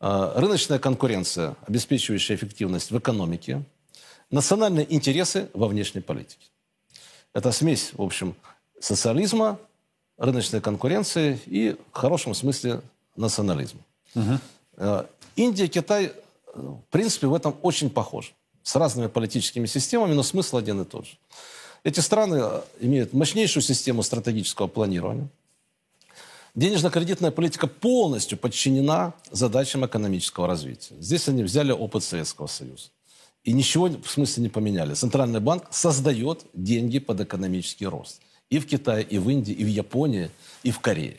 [0.00, 3.62] рыночная конкуренция, обеспечивающая эффективность в экономике,
[4.30, 6.46] национальные интересы во внешней политике.
[7.32, 8.34] Это смесь, в общем,
[8.80, 9.58] социализма,
[10.18, 12.80] рыночной конкуренции и, в хорошем смысле,
[13.16, 13.80] национализма.
[14.14, 15.06] Угу.
[15.36, 16.12] Индия, Китай,
[16.54, 18.32] в принципе, в этом очень похожи.
[18.62, 21.16] С разными политическими системами, но смысл один и тот же.
[21.82, 22.42] Эти страны
[22.80, 25.28] имеют мощнейшую систему стратегического планирования–
[26.54, 30.94] Денежно-кредитная политика полностью подчинена задачам экономического развития.
[31.00, 32.90] Здесь они взяли опыт Советского Союза.
[33.42, 34.94] И ничего в смысле не поменяли.
[34.94, 38.20] Центральный банк создает деньги под экономический рост.
[38.50, 40.30] И в Китае, и в Индии, и в Японии,
[40.62, 41.18] и в Корее.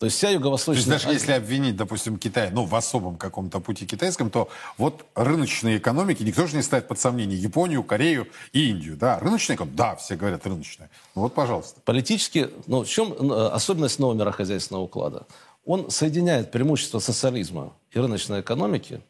[0.00, 3.60] То есть вся То Юго-Восточная есть даже если обвинить, допустим, Китай, ну, в особом каком-то
[3.60, 4.48] пути китайском, то
[4.78, 9.18] вот рыночные экономики, никто же не ставит под сомнение Японию, Корею и Индию, да?
[9.18, 9.76] Рыночная экономика?
[9.76, 10.88] Да, все говорят рыночная.
[11.14, 11.82] Ну вот, пожалуйста.
[11.84, 15.26] Политически, ну, в чем э, особенность нового мирохозяйственного уклада?
[15.66, 19.02] Он соединяет преимущества социализма и рыночной экономики,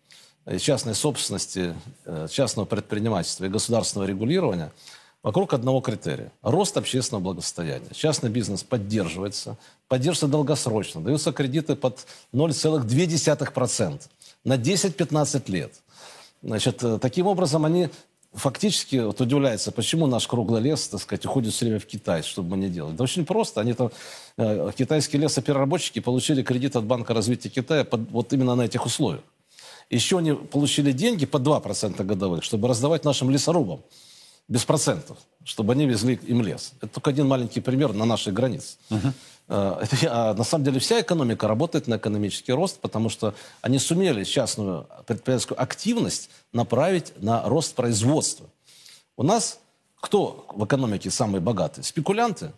[0.45, 1.73] э, частной собственности,
[2.05, 4.73] э, частного предпринимательства и государственного регулирования
[5.23, 7.89] вокруг одного критерия– рост общественного благосостояния.
[7.93, 9.57] Частный бизнес поддерживается,
[9.89, 14.01] поддерживается долгосрочно, даются кредиты под 0,2%
[14.45, 15.75] на 10-15 лет.
[16.43, 17.91] Значит, э, таким образом они
[18.33, 22.51] фактически вот удивляются, почему наш круглый лес, так сказать, уходит все время в Китай, чтобы
[22.51, 22.95] мы не делали.
[22.95, 23.61] Да очень просто.
[23.61, 23.91] Они там,
[24.39, 29.23] э, китайские лесопереработчики получили кредит от Банка развития Китая под, вот именно на этих условиях.
[29.91, 33.81] Еще они получили деньги по 2% годовых, чтобы раздавать нашим лесорубам
[34.51, 36.73] без процентов, чтобы они везли им лес.
[36.83, 38.77] Это только один маленький пример на нашей границе.
[39.49, 43.33] Э, это, а на самом деле вся экономика работает на экономический рост, потому что
[43.63, 48.47] они сумели частную предпринимательскую активность направить на рост производства.
[49.17, 49.61] У нас
[50.01, 51.85] кто в экономике самые богатые?
[51.85, 52.53] Спекулянты,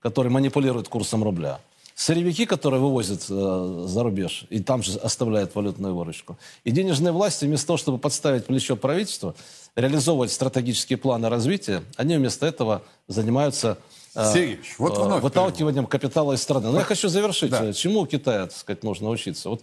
[0.00, 1.60] которые манипулируют курсом рубля.
[1.94, 6.38] Сырьевики, которые вывозят э, за рубеж и там же оставляют валютную выручку.
[6.64, 9.34] И денежные власти вместо того, чтобы подставить плечо правительству,
[9.76, 13.78] реализовывать стратегические планы развития, они вместо этого занимаются
[14.14, 16.70] э, Сергеевич, вот э, вновь выталкиванием капитала из страны.
[16.70, 17.50] Но я хочу завершить.
[17.50, 17.66] Да.
[17.66, 19.50] Э, Чему у Китая, так сказать, нужно учиться?
[19.50, 19.62] Вот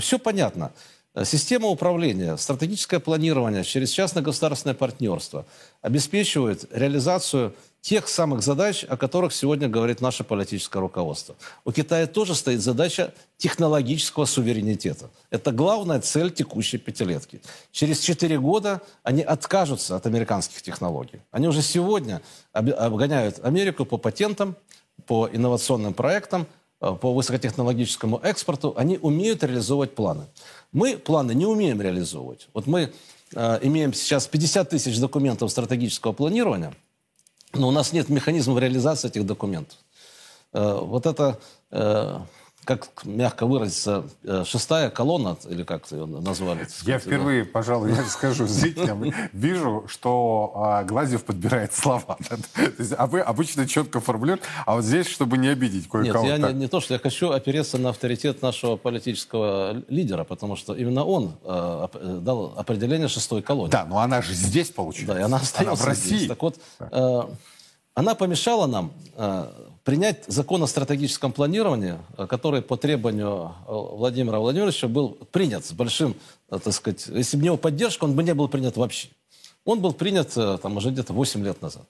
[0.00, 0.72] все понятно.
[1.24, 5.44] Система управления, стратегическое планирование через частно-государственное партнерство
[5.82, 11.34] обеспечивает реализацию тех самых задач, о которых сегодня говорит наше политическое руководство.
[11.64, 15.08] У Китая тоже стоит задача технологического суверенитета.
[15.30, 17.40] Это главная цель текущей пятилетки.
[17.72, 21.20] Через четыре года они откажутся от американских технологий.
[21.30, 22.20] Они уже сегодня
[22.52, 24.56] об- обгоняют Америку по патентам,
[25.06, 26.46] по инновационным проектам,
[26.82, 30.26] э, по высокотехнологическому экспорту, они умеют реализовывать планы.
[30.72, 32.48] Мы планы не умеем реализовывать.
[32.52, 32.92] Вот мы
[33.34, 36.74] э, имеем сейчас 50 тысяч документов стратегического планирования,
[37.52, 39.78] но у нас нет механизмов реализации этих документов.
[40.52, 41.38] Э, вот это,
[41.70, 42.18] э,
[42.64, 46.60] как мягко выразиться, э, шестая колонна, или как ее назвали?
[46.60, 52.18] так Я сказать, впервые, пожалуй, я скажу зрителям, вижу, что а, Гладьев подбирает слова.
[52.78, 56.26] Есть, а вы обычно четко формулируете, а вот здесь, чтобы не обидеть Нет, кое-кого.
[56.26, 56.52] я так.
[56.52, 61.04] не, не то, что я хочу опереться на авторитет нашего политического лидера, потому что именно
[61.04, 61.88] он э,
[62.20, 63.72] дал определение шестой колонии.
[63.72, 65.14] Да, но она же здесь получается.
[65.14, 66.16] Да, и она остается в России.
[66.16, 66.28] здесь.
[66.28, 67.22] Так вот, э,
[67.94, 68.92] она помешала нам
[69.84, 75.72] принять закон о стратегическом планировании, э, который по требованию э, Владимира Владимировича был принят с
[75.72, 76.16] большим,
[76.50, 79.08] э, так сказать, если бы не его поддержка, он бы не был принят вообще.
[79.64, 81.84] Он был принят там уже где-то 8 лет назад.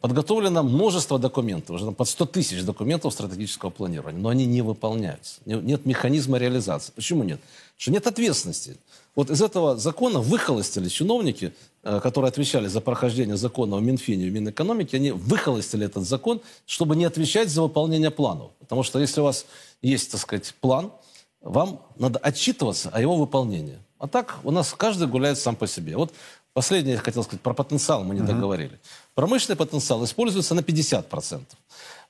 [0.00, 5.40] Подготовлено множество документов, уже там под 100 тысяч документов стратегического планирования, но они не выполняются.
[5.44, 6.92] Не- Нет механизма реализации.
[6.92, 7.38] Почему нет?
[7.40, 8.78] Потому что нет ответственности.
[9.14, 14.32] Вот из этого закона выхолостили чиновники, которые отвечали за прохождение закона в Минфине и в
[14.32, 18.52] Минэкономике, они выхолостили этот закон, чтобы не отвечать за выполнение планов.
[18.60, 19.46] Потому что если у вас
[19.82, 20.92] есть, так сказать, план,
[21.40, 23.78] вам надо отчитываться о его выполнении.
[23.98, 25.96] А так у нас каждый гуляет сам по себе.
[25.96, 26.12] Вот
[26.52, 28.78] последнее я хотел сказать про потенциал, мы не договорили.
[29.14, 31.42] Промышленный потенциал используется на 50%.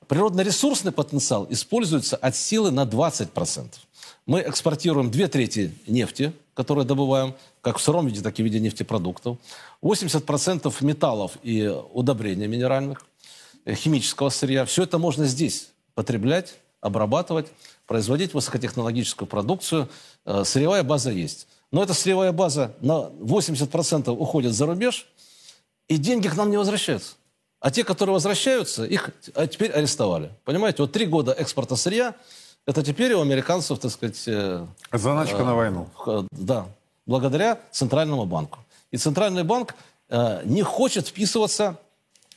[0.07, 3.67] Природно-ресурсный потенциал используется от силы на 20%.
[4.25, 8.59] Мы экспортируем две трети нефти, которую добываем, как в сыром виде, так и в виде
[8.59, 9.37] нефтепродуктов.
[9.81, 13.05] 80% металлов и удобрений минеральных,
[13.65, 14.65] э, химического сырья.
[14.65, 17.47] Все это можно здесь потреблять, обрабатывать,
[17.87, 19.89] производить высокотехнологическую продукцию.
[20.25, 21.47] Э, Сырьевая база есть.
[21.71, 25.07] Но эта сырьевая база на 80% уходит за рубеж,
[25.87, 27.15] и деньги к нам не возвращаются.
[27.59, 30.31] А те, которые возвращаются, их а теперь арестовали.
[30.43, 32.13] Понимаете, вот три года экспорта сырья,
[32.65, 35.87] это теперь у американцев, так сказать, э, Заначка на войну.
[35.95, 36.65] Х- Да,
[37.05, 38.59] благодаря Центральному банку.
[38.91, 39.75] И Центральный банк
[40.09, 41.77] э, не хочет вписываться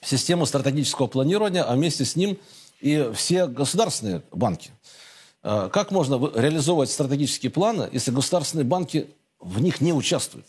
[0.00, 2.38] в систему стратегического планирования, а вместе с ним
[2.80, 4.70] и все государственные банки.
[5.42, 9.08] Э, как можно вы- реализовывать стратегические планы, если государственные банки
[9.40, 10.46] в них не участвуют?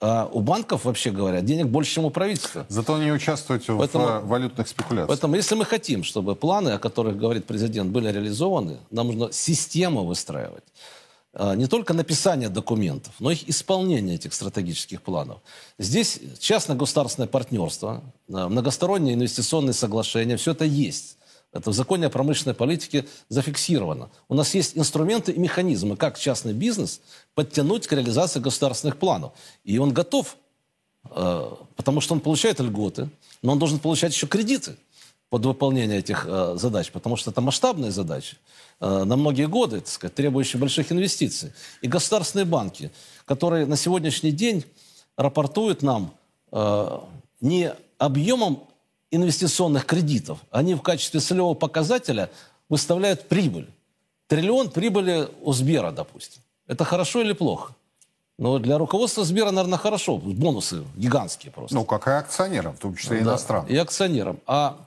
[0.00, 2.66] А у банков, вообще говоря, денег больше, чем у правительства.
[2.68, 5.08] Зато не участвуете в Поэтому- э, валютных спекуляциях.
[5.08, 10.04] Поэтому, если мы хотим, чтобы планы, о которых говорит президент, были реализованы, нам нужно систему
[10.04, 10.64] выстраивать.
[11.38, 15.38] А, Не только написание документов, но их исполнение этих стратегических планов.
[15.78, 21.16] Здесь частно-государственное партнерство, а, многосторонние инвестиционные соглашения, все это есть.
[21.56, 24.10] Это в законе о промышленной политике зафиксировано.
[24.28, 27.00] У нас есть инструменты и механизмы, как частный бизнес
[27.34, 29.32] подтянуть к реализации государственных планов.
[29.64, 30.36] И он готов,
[31.10, 33.08] э, потому что он получает льготы,
[33.42, 34.76] но он должен получать еще кредиты
[35.30, 38.36] под выполнение этих э, задач, потому что это масштабные задачи
[38.80, 41.52] э, на многие годы, так сказать, требующие больших инвестиций.
[41.82, 42.90] И государственные банки,
[43.24, 44.64] которые на сегодняшний день
[45.16, 46.12] рапортуют нам
[47.40, 48.68] не объемом
[49.10, 52.30] инвестиционных кредитов, они в качестве целевого показателя
[52.68, 53.68] выставляют прибыль.
[54.26, 56.42] Триллион прибыли у Сбера, допустим.
[56.66, 57.74] Это хорошо или плохо?
[58.38, 60.18] Но для руководства Сбера, наверное, хорошо.
[60.18, 61.74] Бонусы гигантские просто.
[61.74, 63.70] Ну, как и акционерам, в том числе и да, иностранным.
[63.70, 64.38] И акционерам.
[64.46, 64.85] А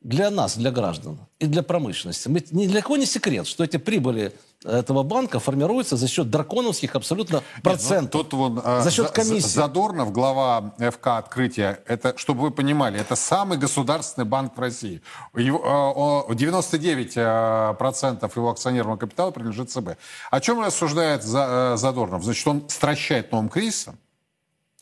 [0.00, 3.76] для нас, для граждан и для промышленности, мы, ни для кого не секрет, что эти
[3.76, 4.32] прибыли
[4.64, 8.02] этого банка формируются за счет драконовских абсолютно процентов.
[8.02, 9.48] Нет, ну, тут вон, а, за счет комиссии.
[9.48, 15.00] Задорнов, глава ФК «Открытие», это, чтобы вы понимали, это самый государственный банк в России.
[15.34, 19.96] Его, 99% а, процентов его акционерного капитала принадлежит ЦБ.
[20.30, 22.24] О чем рассуждает э, Задорнов?
[22.24, 23.98] Значит, он стращает новым кризисом,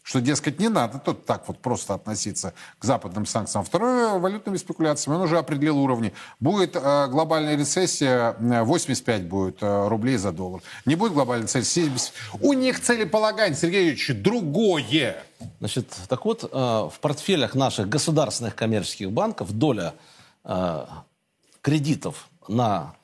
[0.09, 3.63] что, дескать, не надо тут так вот просто относиться к западным санкциям.
[3.63, 5.17] Второе, валютными спекуляциями.
[5.17, 6.15] Он уже определил уровни.
[6.41, 10.63] Будет э, глобальная рецессия, 85 будет э, рублей за доллар.
[10.87, 12.13] Не будет глобальной рецессии, 70.
[12.41, 15.23] У них целеполагание, Сергей Юрьевич, другое.
[15.59, 19.93] Значит, так вот, э, в портфелях наших государственных коммерческих банков доля
[20.43, 20.87] э,
[21.61, 22.95] кредитов на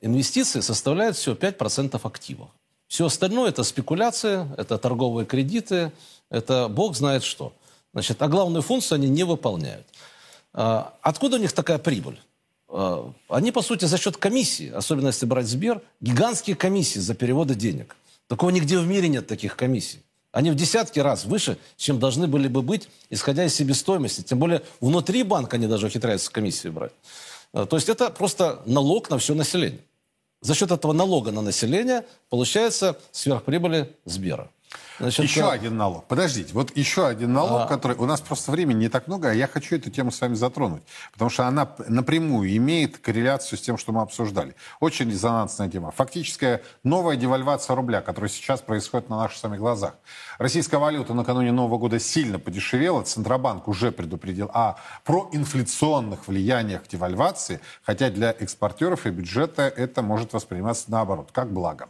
[0.00, 2.48] инвестиции составляет всего 5% активов.
[2.94, 5.90] Все остальное это спекуляция, это торговые кредиты,
[6.30, 7.52] это бог знает что.
[7.92, 9.84] Значит, а главную функцию они не выполняют.
[10.52, 12.20] А, откуда у них такая прибыль?
[12.68, 17.56] А, они, по сути, за счет комиссии, особенно если брать Сбер, гигантские комиссии за переводы
[17.56, 17.96] денег.
[18.28, 19.98] Такого нигде в мире нет таких комиссий.
[20.30, 24.20] Они в десятки раз выше, чем должны были бы быть, исходя из себестоимости.
[24.20, 26.92] Тем более внутри банка они даже ухитряются комиссии брать.
[27.52, 29.80] А, то есть это просто налог на все население.
[30.44, 34.50] За счет этого налога на население получается сверхприбыли Сбера.
[34.98, 35.52] Значит, еще да.
[35.52, 36.06] один налог.
[36.06, 37.66] Подождите, вот еще один налог, а...
[37.66, 37.96] который...
[37.96, 40.82] У нас просто времени не так много, а я хочу эту тему с вами затронуть.
[41.12, 44.54] Потому что она напрямую имеет корреляцию с тем, что мы обсуждали.
[44.80, 45.90] Очень резонансная тема.
[45.90, 49.94] Фактическая новая девальвация рубля, которая сейчас происходит на наших самих глазах.
[50.38, 53.02] Российская валюта накануне Нового года сильно подешевела.
[53.02, 60.84] Центробанк уже предупредил о проинфляционных влияниях девальвации, хотя для экспортеров и бюджета это может восприниматься
[60.88, 61.88] наоборот, как благо.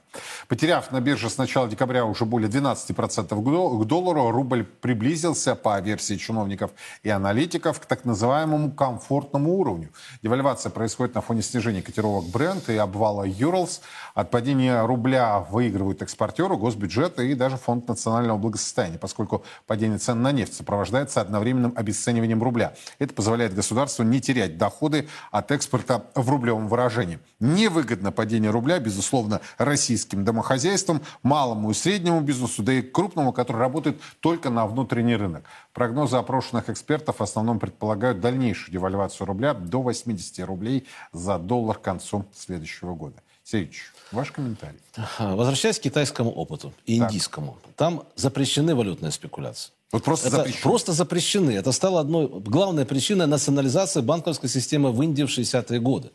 [0.48, 5.80] Потеряв на бирже с начала декабря уже более 12 15% к доллару, рубль приблизился, по
[5.80, 6.70] версии чиновников
[7.02, 9.90] и аналитиков, к так называемому комфортному уровню.
[10.22, 13.80] Девальвация происходит на фоне снижения котировок Brent и обвала Юрлс.
[14.14, 20.30] От падения рубля выигрывают экспортеры, госбюджеты и даже фонд национального благосостояния, поскольку падение цен на
[20.30, 22.74] нефть сопровождается одновременным обесцениванием рубля.
[23.00, 27.18] Это позволяет государству не терять доходы от экспорта в рублевом выражении.
[27.40, 34.00] Невыгодно падение рубля, безусловно, российским домохозяйствам, малому и среднему бизнесу, да и крупному, который работает
[34.20, 35.42] только на внутренний рынок.
[35.72, 41.82] Прогнозы опрошенных экспертов в основном предполагают дальнейшую девальвацию рубля до 80 рублей за доллар к
[41.82, 43.16] концу следующего года.
[43.42, 44.78] Сергеевич, ваш комментарий.
[45.18, 47.08] Возвращаясь к китайскому опыту и так.
[47.08, 49.72] индийскому, там запрещены валютные спекуляции.
[49.92, 50.62] Вот просто это запрещены.
[50.62, 51.50] Просто запрещены.
[51.52, 56.10] Это стало одной главной причиной национализации банковской системы в Индии в 60-е годы.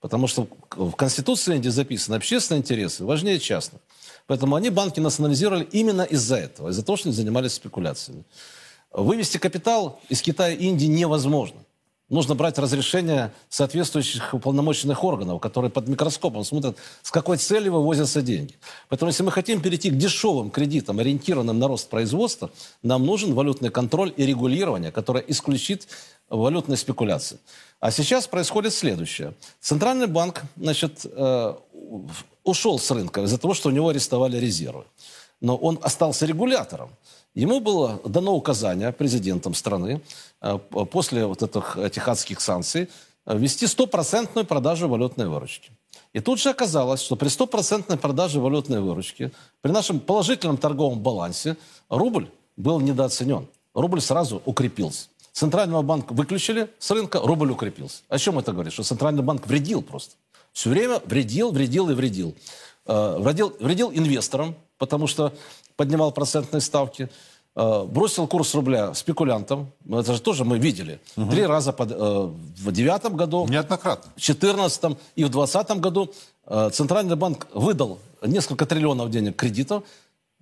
[0.00, 3.80] Потому что в Конституции Индии записаны общественные интересы важнее частных.
[4.26, 8.24] Поэтому они банки национализировали именно из-за этого, из-за того, что они занимались спекуляциями.
[8.92, 11.60] Вывести капитал из Китая и Индии невозможно
[12.12, 18.54] нужно брать разрешение соответствующих уполномоченных органов, которые под микроскопом смотрят, с какой целью вывозятся деньги.
[18.88, 22.50] Поэтому если мы хотим перейти к дешевым кредитам, ориентированным на рост производства,
[22.82, 25.88] нам нужен валютный контроль и регулирование, которое исключит
[26.28, 27.38] валютные спекуляции.
[27.80, 29.32] А сейчас происходит следующее.
[29.60, 31.54] Центральный банк значит, э,
[32.44, 34.84] ушел с рынка из-за того, что у него арестовали резервы.
[35.40, 36.90] Но он остался регулятором.
[37.34, 40.02] Ему было дано указание президентом страны
[40.40, 40.58] э,
[40.90, 42.88] после вот этих, адских санкций
[43.24, 45.70] э, ввести стопроцентную продажу валютной выручки.
[46.12, 51.56] И тут же оказалось, что при стопроцентной продаже валютной выручки, при нашем положительном торговом балансе,
[51.88, 53.46] рубль был недооценен.
[53.72, 55.08] Рубль сразу укрепился.
[55.32, 58.02] Центрального банка выключили с рынка, рубль укрепился.
[58.08, 58.74] О чем это говорит?
[58.74, 60.16] Что Центральный банк вредил просто.
[60.52, 62.34] Все время вредил, вредил и вредил.
[62.84, 65.32] Э, вредил, вредил инвесторам, потому что
[65.76, 67.08] поднимал процентные ставки,
[67.54, 69.72] э, бросил курс рубля спекулянтам.
[69.88, 71.00] Это же тоже мы видели.
[71.16, 71.30] Угу.
[71.30, 73.46] Три раза под, э, в девятом году.
[73.48, 74.12] Неоднократно.
[74.16, 76.12] В четырнадцатом и в двадцатом году
[76.46, 79.84] э, Центральный банк выдал несколько триллионов денег кредитов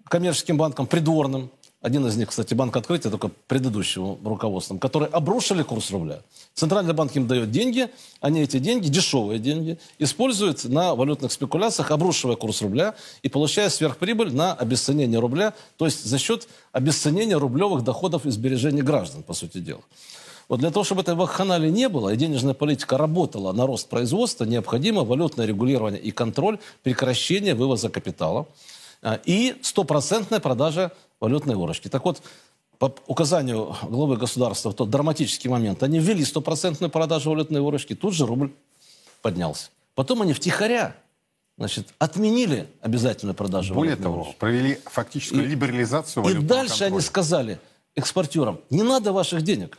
[0.09, 1.51] коммерческим банкам, придворным.
[1.83, 6.21] Один из них, кстати, Банк Открытия, только предыдущим руководством, которые обрушили курс рубля.
[6.55, 7.89] Центральный банк им дает деньги,
[8.21, 14.35] они эти деньги, дешевые деньги, используют на валютных спекуляциях, обрушивая курс рубля и получая сверхприбыль
[14.35, 19.59] на обесценение рубля, то есть за счет обесценения рублевых доходов и сбережений граждан, по сути
[19.59, 19.81] дела.
[20.51, 24.45] Вот для того, чтобы этой вакханалии не было, и денежная политика работала на рост производства,
[24.45, 28.49] необходимо валютное регулирование и контроль прекращения вывоза капитала
[29.01, 30.91] а, и стопроцентная продажа
[31.21, 31.89] валютной выручки.
[31.89, 32.23] Так вот,
[32.79, 38.15] по указанию главы государства в тот драматический момент они ввели стопроцентную продажу валютной выручки, тут
[38.15, 38.51] же рубль
[39.23, 39.69] поднялся.
[39.95, 40.97] Потом они втихаря
[41.59, 44.39] значит, отменили обязательную продажу Более того, выручки.
[44.39, 47.03] провели фактическую И- либерализацию И дальше они контроля.
[47.03, 47.61] сказали
[47.97, 49.77] экспортерам, не надо ваших денег,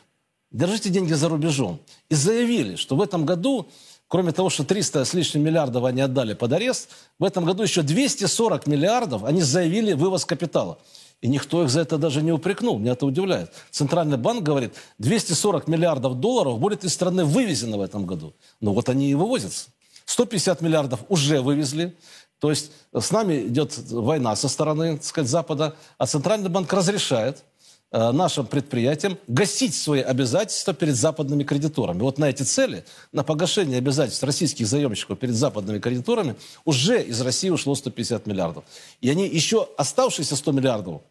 [0.51, 1.79] держите деньги за рубежом.
[2.09, 3.67] И заявили, что в этом году,
[4.07, 7.81] кроме того, что 300 с лишним миллиардов они отдали под арест, в этом году еще
[7.81, 10.77] 240 миллиардов они заявили вывоз капитала.
[11.21, 12.79] И никто их за это даже не упрекнул.
[12.79, 13.51] Меня это удивляет.
[13.69, 18.33] Центральный банк говорит, 240 миллиардов долларов будет из страны вывезено в этом году.
[18.59, 19.69] Ну вот они и вывозятся.
[20.05, 21.95] 150 миллиардов уже вывезли.
[22.39, 27.43] То есть с нами идет война со стороны, так сказать, Запада, а Центральный банк разрешает
[27.91, 32.01] э, нашим предприятиям гасить свои обязательства перед западными кредиторами.
[32.01, 37.49] Вот на эти цели, на погашение обязательств российских заемщиков перед западными кредиторами уже из России
[37.49, 38.63] ушло 150 миллиардов.
[39.01, 41.01] И они еще оставшиеся 100 миллиардов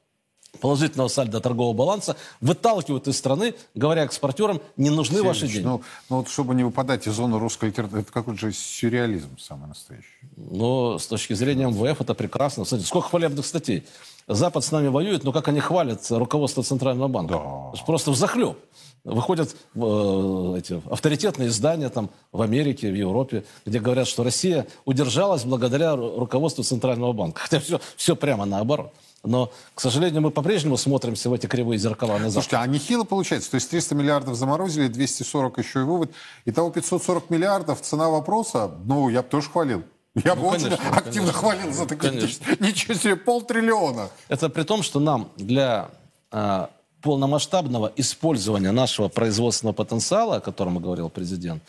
[0.60, 5.68] положительного сальда торгового баланса выталкивают из страны, говоря экспортерам, не нужны ваши Сергеевич, деньги.
[5.68, 9.68] Ну, ну вот чтобы не выпадать из зоны русской литературы, это какой-то же сюрреализм самый
[9.68, 10.06] настоящий.
[10.36, 12.64] Но с точки зрения МВФ это прекрасно.
[12.64, 13.84] Смотрите, сколько хвалебных статей.
[14.26, 17.34] Запад с нами воюет, но как они хвалят руководство Центрального банка?
[17.34, 17.84] Да.
[17.84, 18.56] Просто в захлеб.
[19.02, 25.44] Выходят э, эти авторитетные издания там, в Америке, в Европе, где говорят, что Россия удержалась
[25.44, 27.40] благодаря ру- руководству Центрального банка.
[27.42, 28.92] Хотя все, все прямо наоборот.
[29.22, 32.32] Но, к сожалению, мы по-прежнему смотримся в эти кривые зеркала на Запад.
[32.32, 33.50] Слушайте, а нехило получается.
[33.50, 36.10] То есть 300 миллиардов заморозили, 240 еще и вывод.
[36.46, 37.82] Итого 540 миллиардов.
[37.82, 39.82] Цена вопроса, ну, я бы тоже хвалил.
[40.14, 41.32] Я бы Ну, очень конечно, активно конечно.
[41.32, 42.46] хвалил за такие Конечно.
[42.60, 44.08] Ничего себе, полтриллиона.
[44.28, 45.90] Это при том, что нам для
[46.30, 46.70] а,
[47.02, 51.62] полномасштабного использования нашего производственного потенциала, о котором говорил президент,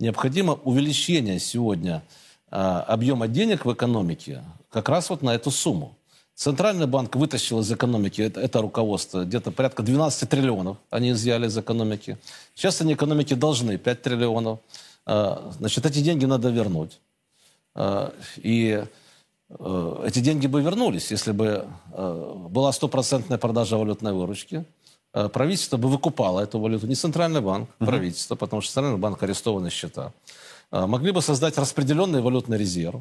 [0.00, 2.02] необходимо увеличение сегодня
[2.50, 5.96] а, объема денег в экономике как раз вот на эту сумму.
[6.34, 11.56] Центральный банк вытащил из экономики это, это руководство где-то порядка 12 триллионов они изъяли из
[11.56, 12.18] экономики.
[12.54, 14.58] Сейчас они экономике должны 5 триллионов.
[15.06, 16.98] А, Значит, эти деньги надо вернуть.
[17.74, 18.84] А, И
[19.48, 24.64] э, эти деньги бы вернулись, если бы э, была стопроцентная продажа валютной выручки.
[25.12, 29.70] Э, Правительство бы выкупало эту валюту, не Центральный банк, правительство, потому что Центральный банк арестованы
[29.70, 30.12] счета.
[30.72, 33.00] Э, Могли бы создать распределенный валютный резерв, э,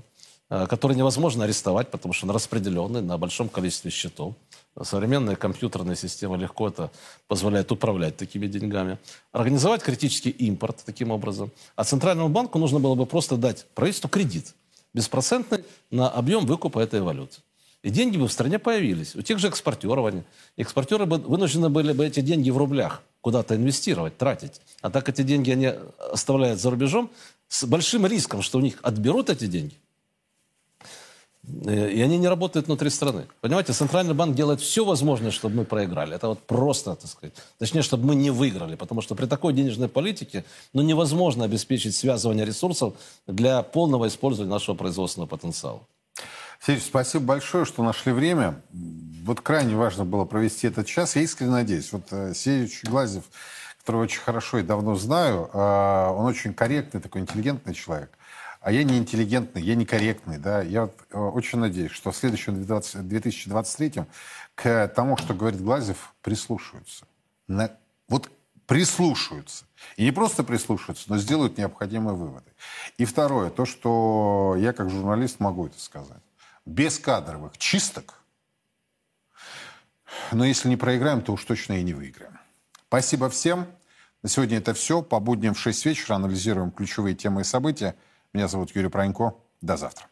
[0.49, 4.35] который невозможно арестовать, потому что он распределенный на большом количестве счетов.
[4.81, 6.91] Современная компьютерная система легко это
[7.27, 8.97] позволяет управлять такими деньгами.
[9.31, 11.51] Организовать критический импорт таким образом.
[11.75, 14.53] А Центральному банку нужно было бы просто дать правительству кредит
[14.93, 17.37] беспроцентный на объем выкупа этой валюты.
[17.81, 19.15] И деньги бы в стране появились.
[19.15, 20.23] У тех же экспортеров они.
[20.55, 24.61] Экспортеры бы вынуждены были бы эти деньги в рублях куда-то инвестировать, тратить.
[24.81, 25.73] А так эти деньги они
[26.11, 27.09] оставляют за рубежом
[27.49, 29.75] с большим риском, что у них отберут эти деньги.
[31.65, 33.25] Э, И они не работают внутри страны.
[33.41, 36.15] Понимаете, Центральный банк делает все возможное, чтобы мы проиграли.
[36.15, 37.33] Это вот просто, так сказать.
[37.59, 38.75] Точнее, чтобы мы не выиграли.
[38.75, 42.93] Потому что при такой денежной политике ну, невозможно обеспечить связывание ресурсов
[43.27, 45.81] для полного использования нашего производственного потенциала.
[46.65, 48.61] Сергей, спасибо большое, что нашли время.
[49.25, 51.15] Вот крайне важно было провести этот час.
[51.15, 51.91] Я искренне надеюсь.
[51.91, 53.23] Вот э, Сергеевич Глазев,
[53.79, 58.17] которого очень хорошо и давно знаю, э, он очень корректный, такой интеллигентный человек.
[58.63, 60.37] А я не интеллигентный, я не корректный.
[60.37, 60.61] Да?
[60.61, 64.05] Я э, очень надеюсь, что в следующем 20 2023
[64.55, 67.05] к тому, что говорит Глазев, прислушаются.
[67.49, 67.75] На-
[68.07, 68.31] вот
[68.65, 69.65] прислушаются.
[69.97, 72.49] И не просто прислушаются, но сделают необходимые выводы.
[72.97, 76.23] И второе, то, что я как журналист могу это сказать.
[76.65, 78.21] Без кадровых чисток,
[80.31, 82.39] но если не проиграем, то уж точно и не выиграем.
[82.87, 83.67] Спасибо всем.
[84.21, 85.01] На сегодня это все.
[85.01, 87.95] По будням в 6 вечера анализируем ключевые темы и события.
[88.33, 89.35] Меня зовут Юрий Пронько.
[89.61, 90.07] До завтра.